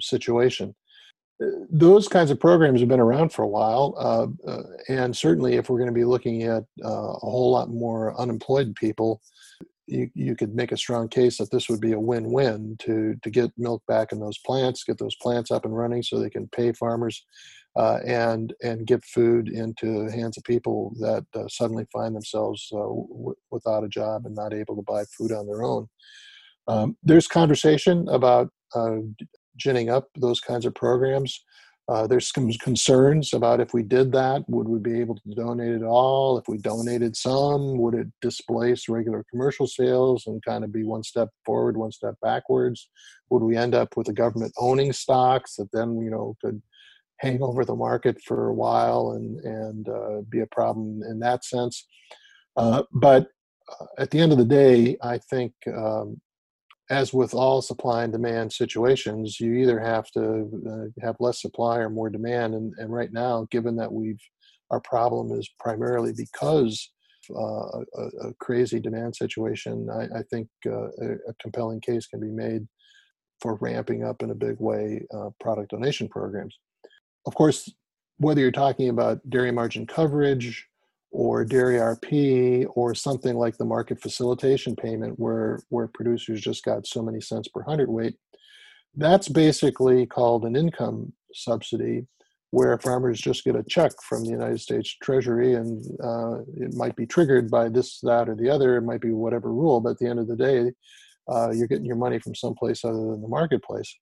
situation. 0.00 0.74
Those 1.70 2.08
kinds 2.08 2.32
of 2.32 2.40
programs 2.40 2.80
have 2.80 2.88
been 2.88 2.98
around 2.98 3.32
for 3.32 3.42
a 3.42 3.48
while, 3.48 3.94
uh, 3.96 4.26
uh, 4.50 4.62
and 4.88 5.16
certainly 5.16 5.54
if 5.54 5.70
we're 5.70 5.78
going 5.78 5.86
to 5.86 5.94
be 5.94 6.04
looking 6.04 6.42
at 6.42 6.64
uh, 6.84 7.12
a 7.12 7.30
whole 7.30 7.52
lot 7.52 7.70
more 7.70 8.20
unemployed 8.20 8.74
people, 8.74 9.20
you, 9.88 10.10
you 10.14 10.36
could 10.36 10.54
make 10.54 10.72
a 10.72 10.76
strong 10.76 11.08
case 11.08 11.38
that 11.38 11.50
this 11.50 11.68
would 11.68 11.80
be 11.80 11.92
a 11.92 12.00
win-win 12.00 12.76
to 12.80 13.16
to 13.22 13.30
get 13.30 13.50
milk 13.56 13.82
back 13.88 14.12
in 14.12 14.20
those 14.20 14.38
plants, 14.38 14.84
get 14.84 14.98
those 14.98 15.16
plants 15.16 15.50
up 15.50 15.64
and 15.64 15.76
running, 15.76 16.02
so 16.02 16.18
they 16.18 16.30
can 16.30 16.48
pay 16.48 16.72
farmers, 16.72 17.24
uh, 17.76 17.98
and 18.06 18.54
and 18.62 18.86
get 18.86 19.04
food 19.04 19.48
into 19.48 20.04
the 20.04 20.12
hands 20.12 20.36
of 20.36 20.44
people 20.44 20.92
that 21.00 21.24
uh, 21.34 21.48
suddenly 21.48 21.86
find 21.92 22.14
themselves 22.14 22.68
uh, 22.72 22.78
w- 22.78 23.34
without 23.50 23.84
a 23.84 23.88
job 23.88 24.26
and 24.26 24.34
not 24.34 24.54
able 24.54 24.76
to 24.76 24.82
buy 24.82 25.04
food 25.16 25.32
on 25.32 25.46
their 25.46 25.62
own. 25.62 25.88
Um, 26.68 26.96
there's 27.02 27.26
conversation 27.26 28.06
about 28.08 28.50
uh, 28.74 28.98
ginning 29.56 29.88
up 29.88 30.08
those 30.16 30.40
kinds 30.40 30.66
of 30.66 30.74
programs. 30.74 31.42
Uh, 31.88 32.06
there's 32.06 32.30
some 32.30 32.52
concerns 32.52 33.32
about 33.32 33.60
if 33.60 33.72
we 33.72 33.82
did 33.82 34.12
that, 34.12 34.44
would 34.46 34.68
we 34.68 34.78
be 34.78 35.00
able 35.00 35.14
to 35.14 35.34
donate 35.34 35.72
it 35.72 35.82
all? 35.82 36.36
If 36.36 36.46
we 36.46 36.58
donated 36.58 37.16
some, 37.16 37.78
would 37.78 37.94
it 37.94 38.08
displace 38.20 38.90
regular 38.90 39.24
commercial 39.30 39.66
sales 39.66 40.26
and 40.26 40.44
kind 40.44 40.64
of 40.64 40.72
be 40.72 40.84
one 40.84 41.02
step 41.02 41.30
forward, 41.46 41.78
one 41.78 41.90
step 41.90 42.14
backwards? 42.20 42.90
Would 43.30 43.42
we 43.42 43.56
end 43.56 43.74
up 43.74 43.96
with 43.96 44.06
the 44.06 44.12
government 44.12 44.52
owning 44.58 44.92
stocks 44.92 45.56
that 45.56 45.72
then 45.72 45.98
you 46.02 46.10
know 46.10 46.36
could 46.44 46.60
hang 47.20 47.42
over 47.42 47.64
the 47.64 47.74
market 47.74 48.20
for 48.22 48.48
a 48.48 48.54
while 48.54 49.12
and 49.12 49.40
and 49.40 49.88
uh, 49.88 50.20
be 50.28 50.40
a 50.40 50.46
problem 50.46 51.02
in 51.08 51.18
that 51.20 51.42
sense? 51.42 51.86
Uh, 52.58 52.82
but 52.92 53.28
uh, 53.80 53.86
at 53.96 54.10
the 54.10 54.20
end 54.20 54.32
of 54.32 54.38
the 54.38 54.44
day, 54.44 54.98
I 55.02 55.16
think 55.16 55.54
um, 55.74 56.20
as 56.90 57.12
with 57.12 57.34
all 57.34 57.60
supply 57.60 58.04
and 58.04 58.12
demand 58.12 58.52
situations, 58.52 59.38
you 59.38 59.54
either 59.54 59.78
have 59.78 60.10
to 60.12 60.50
uh, 60.68 61.04
have 61.04 61.16
less 61.20 61.42
supply 61.42 61.78
or 61.78 61.90
more 61.90 62.08
demand. 62.08 62.54
And, 62.54 62.72
and 62.78 62.92
right 62.92 63.12
now, 63.12 63.46
given 63.50 63.76
that 63.76 63.92
we've 63.92 64.20
our 64.70 64.80
problem 64.80 65.38
is 65.38 65.48
primarily 65.58 66.12
because 66.16 66.90
uh, 67.34 67.40
a, 67.40 68.02
a, 68.22 68.34
crazy 68.40 68.80
demand 68.80 69.14
situation, 69.14 69.88
I, 69.90 70.18
I 70.18 70.22
think 70.30 70.48
uh, 70.66 70.88
a, 70.88 71.12
a, 71.28 71.34
compelling 71.40 71.80
case 71.80 72.06
can 72.06 72.20
be 72.20 72.30
made 72.30 72.66
for 73.40 73.56
ramping 73.56 74.04
up 74.04 74.22
in 74.22 74.30
a 74.30 74.34
big 74.34 74.56
way 74.58 75.06
uh, 75.14 75.30
product 75.40 75.70
donation 75.70 76.08
programs. 76.08 76.58
Of 77.26 77.34
course, 77.34 77.70
whether 78.18 78.40
you're 78.40 78.50
talking 78.50 78.88
about 78.88 79.20
dairy 79.28 79.52
margin 79.52 79.86
coverage 79.86 80.66
or 81.10 81.44
dairy 81.44 81.76
RP 81.76 82.66
or 82.74 82.94
something 82.94 83.36
like 83.36 83.56
the 83.56 83.64
market 83.64 84.00
facilitation 84.00 84.76
payment 84.76 85.18
where 85.18 85.60
where 85.70 85.88
producers 85.88 86.40
just 86.40 86.64
got 86.64 86.86
so 86.86 87.02
many 87.02 87.20
cents 87.20 87.48
per 87.48 87.62
hundredweight 87.62 88.14
that's 88.96 89.28
basically 89.28 90.06
called 90.06 90.44
an 90.44 90.56
income 90.56 91.12
subsidy 91.32 92.06
where 92.50 92.78
farmers 92.78 93.20
just 93.20 93.44
get 93.44 93.56
a 93.56 93.62
check 93.62 93.92
from 94.02 94.24
the 94.24 94.30
United 94.30 94.60
States 94.60 94.96
Treasury 95.02 95.54
and 95.54 95.84
uh, 96.02 96.38
it 96.56 96.74
might 96.74 96.96
be 96.96 97.06
triggered 97.06 97.50
by 97.50 97.68
this, 97.68 98.00
that, 98.00 98.28
or 98.28 98.34
the 98.34 98.48
other. 98.48 98.76
It 98.76 98.82
might 98.82 99.02
be 99.02 99.12
whatever 99.12 99.52
rule, 99.52 99.80
but 99.80 99.90
at 99.90 99.98
the 99.98 100.08
end 100.08 100.18
of 100.18 100.28
the 100.28 100.36
day, 100.36 100.72
uh, 101.30 101.50
you're 101.50 101.66
getting 101.66 101.84
your 101.84 101.96
money 101.96 102.18
from 102.18 102.34
someplace 102.34 102.84
other 102.84 103.10
than 103.10 103.20
the 103.20 103.28
marketplace. 103.28 103.94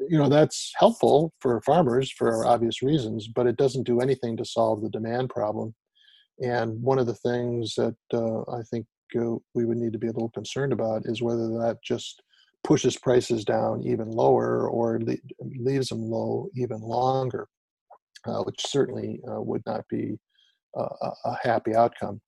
You 0.00 0.18
know, 0.18 0.28
that's 0.28 0.72
helpful 0.76 1.32
for 1.38 1.60
farmers 1.60 2.10
for 2.10 2.44
obvious 2.44 2.82
reasons, 2.82 3.28
but 3.28 3.46
it 3.46 3.56
doesn't 3.56 3.84
do 3.86 4.00
anything 4.00 4.36
to 4.36 4.44
solve 4.44 4.82
the 4.82 4.90
demand 4.90 5.30
problem 5.30 5.72
and 6.40 6.80
one 6.82 6.98
of 6.98 7.06
the 7.06 7.14
things 7.14 7.74
that 7.74 7.96
uh, 8.12 8.40
I 8.42 8.62
think 8.70 8.86
uh, 9.16 9.36
we 9.54 9.64
would 9.64 9.76
need 9.76 9.92
to 9.92 9.98
be 9.98 10.08
a 10.08 10.12
little 10.12 10.30
concerned 10.30 10.72
about 10.72 11.02
is 11.04 11.22
whether 11.22 11.48
that 11.48 11.78
just 11.84 12.22
pushes 12.64 12.96
prices 12.96 13.44
down 13.44 13.82
even 13.82 14.10
lower 14.10 14.68
or 14.68 15.00
le- 15.00 15.16
leaves 15.58 15.88
them 15.88 16.02
low 16.02 16.48
even 16.54 16.80
longer, 16.80 17.48
uh, 18.26 18.42
which 18.42 18.60
certainly 18.60 19.20
uh, 19.30 19.40
would 19.40 19.62
not 19.66 19.82
be 19.88 20.18
a, 20.76 21.36
happy 21.42 21.74
outcome. 21.74 22.20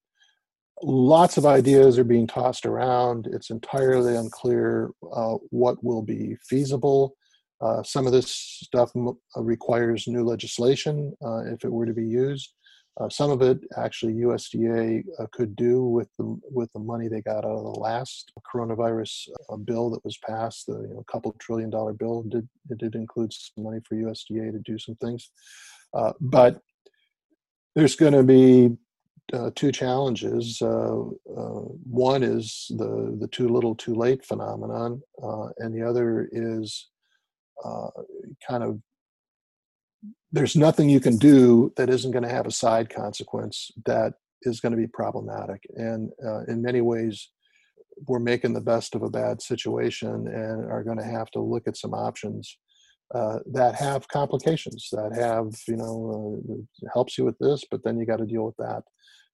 Lots 0.83 1.39
of 1.39 1.47
ideas 1.47 1.99
are 1.99 2.05
being 2.05 2.27
tossed 2.27 2.67
around. 2.67 3.29
It's 3.33 3.51
entirely 3.51 4.17
unclear 4.17 4.91
uh, 5.15 5.37
what 5.51 5.83
will 5.83 6.03
be 6.03 6.37
feasible. 6.47 7.17
Uh, 7.61 7.83
some 7.83 8.07
of 8.07 8.13
this 8.13 8.31
stuff 8.31 8.91
m- 8.95 9.17
requires 9.37 10.07
new 10.07 10.25
legislation 10.25 11.15
if 11.47 11.65
it 11.65 11.73
were 11.73 11.87
to 11.87 11.95
be 11.95 12.07
used. 12.07 12.53
Uh, 13.01 13.09
some 13.09 13.31
of 13.31 13.43
it 13.43 13.59
actually 13.77 14.15
USDA 14.15 15.05
uh, 15.19 15.27
could 15.33 15.57
do 15.57 15.85
with 15.85 16.09
the 16.17 16.39
with 16.51 16.73
the 16.73 16.79
money 16.79 17.09
they 17.09 17.23
got 17.23 17.45
out 17.45 17.57
of 17.57 17.65
the 17.65 17.81
last 17.81 18.33
coronavirus 18.53 19.29
uh, 19.51 19.57
bill 19.57 19.91
that 19.91 20.05
was 20.05 20.17
passed. 20.19 20.67
The 20.67 20.75
you 20.75 20.95
know, 20.95 21.05
couple 21.11 21.35
trillion 21.41 21.71
dollar 21.71 21.93
bill 21.93 22.23
did 22.23 22.49
it 22.71 22.79
did 22.79 22.95
include 22.95 23.33
some 23.33 23.65
money 23.65 23.81
for 23.85 23.97
USDA 23.97 24.53
to 24.53 24.61
do 24.61 24.79
some 24.79 24.95
things, 24.97 25.31
uh, 25.93 26.13
but 26.21 26.61
there's 27.75 27.97
going 27.97 28.13
to 28.13 28.23
be 28.23 28.77
uh, 29.33 29.51
two 29.57 29.73
challenges. 29.73 30.63
Uh, 30.63 31.03
one 31.27 32.23
is 32.23 32.71
the 32.77 33.17
the 33.19 33.29
too 33.29 33.49
little 33.49 33.75
too 33.75 33.95
late 33.97 34.25
phenomenon, 34.25 35.03
and 35.59 35.75
the 35.75 35.83
other 35.83 36.29
is 36.31 36.91
kind 37.65 38.63
of 38.63 38.79
there's 40.35 40.57
nothing 40.57 40.89
you 40.89 40.99
can 40.99 41.17
do 41.17 41.73
that 41.77 41.89
isn't 41.89 42.11
going 42.11 42.25
to 42.25 42.29
have 42.29 42.47
a 42.47 42.51
side 42.51 42.91
consequence 42.91 43.71
that 43.87 44.15
is 44.43 44.59
going 44.59 44.73
to 44.73 44.77
be 44.77 44.89
problematic. 44.89 45.63
And 45.77 46.11
uh, 46.27 46.41
in 46.49 46.61
many 46.61 46.81
ways, 46.81 47.31
we're 48.09 48.19
making 48.19 48.53
the 48.53 48.61
best 48.61 48.97
of 48.97 49.05
a 49.05 49.09
bad 49.09 49.41
situation 49.41 50.27
and 50.27 50.71
are 50.73 50.83
going 50.83 50.99
to 50.99 51.05
have 51.05 51.31
to 51.31 51.41
look 51.41 51.69
at 51.69 51.77
some 51.77 51.95
options 51.95 52.59
uh, 53.15 53.39
that 53.53 53.77
have 53.77 54.09
complications 54.09 54.89
that 54.91 55.15
have 55.15 55.55
you 55.69 55.77
know 55.77 56.43
uh, 56.51 56.89
helps 56.93 57.17
you 57.17 57.25
with 57.25 57.39
this 57.39 57.63
but 57.71 57.85
then 57.85 57.97
you 57.99 58.07
got 58.07 58.17
to 58.17 58.27
deal 58.27 58.45
with 58.45 58.57
that 58.57 58.83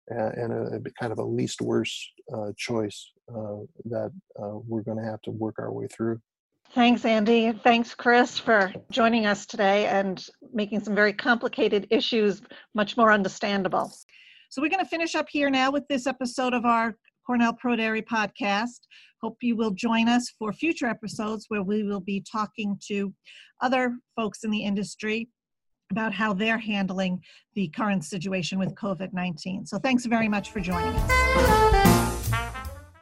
and, 0.09 0.35
and 0.35 0.53
a, 0.53 0.77
a, 0.77 0.93
kind 1.01 1.13
of 1.13 1.19
a 1.19 1.25
least 1.25 1.63
worst 1.63 2.11
uh, 2.35 2.51
choice 2.59 3.13
uh, 3.35 3.57
that 3.85 4.11
uh, 4.43 4.59
we're 4.67 4.83
going 4.83 4.99
to 4.99 5.05
have 5.05 5.23
to 5.23 5.31
work 5.31 5.55
our 5.59 5.73
way 5.73 5.87
through 5.87 6.21
Thanks, 6.73 7.05
Andy. 7.05 7.51
Thanks, 7.51 7.95
Chris, 7.95 8.39
for 8.39 8.73
joining 8.93 9.27
us 9.27 9.45
today 9.45 9.87
and 9.87 10.25
making 10.53 10.81
some 10.81 10.95
very 10.95 11.13
complicated 11.13 11.89
issues 11.91 12.43
much 12.77 12.97
more 12.97 13.11
understandable. 13.11 13.93
So, 14.51 14.63
we're 14.63 14.69
going 14.69 14.85
to 14.85 14.89
finish 14.89 15.17
up 15.17 15.27
here 15.29 15.51
now 15.51 15.73
with 15.73 15.87
this 15.89 16.07
episode 16.07 16.55
of 16.55 16.65
our 16.65 16.95
Cornell 17.27 17.55
Pro 17.55 17.75
Dairy 17.75 18.03
podcast. 18.03 18.87
Hope 19.21 19.37
you 19.43 19.57
will 19.57 19.73
join 19.73 20.09
us 20.09 20.33
for 20.39 20.53
future 20.53 20.87
episodes 20.87 21.47
where 21.49 21.63
we 21.63 21.83
will 21.83 22.01
be 22.01 22.25
talking 22.31 22.79
to 22.87 23.13
other 23.61 23.97
folks 24.15 24.45
in 24.45 24.51
the 24.51 24.63
industry 24.63 25.29
about 25.91 26.13
how 26.13 26.33
they're 26.33 26.59
handling 26.59 27.21
the 27.55 27.67
current 27.69 28.05
situation 28.05 28.61
with 28.61 28.77
COVID 28.77 29.13
19. 29.13 29.67
So, 29.67 29.79
thanks 29.79 30.07
very 30.07 30.29
much 30.29 30.51
for 30.53 30.61
joining 30.61 30.95
us. 30.95 31.90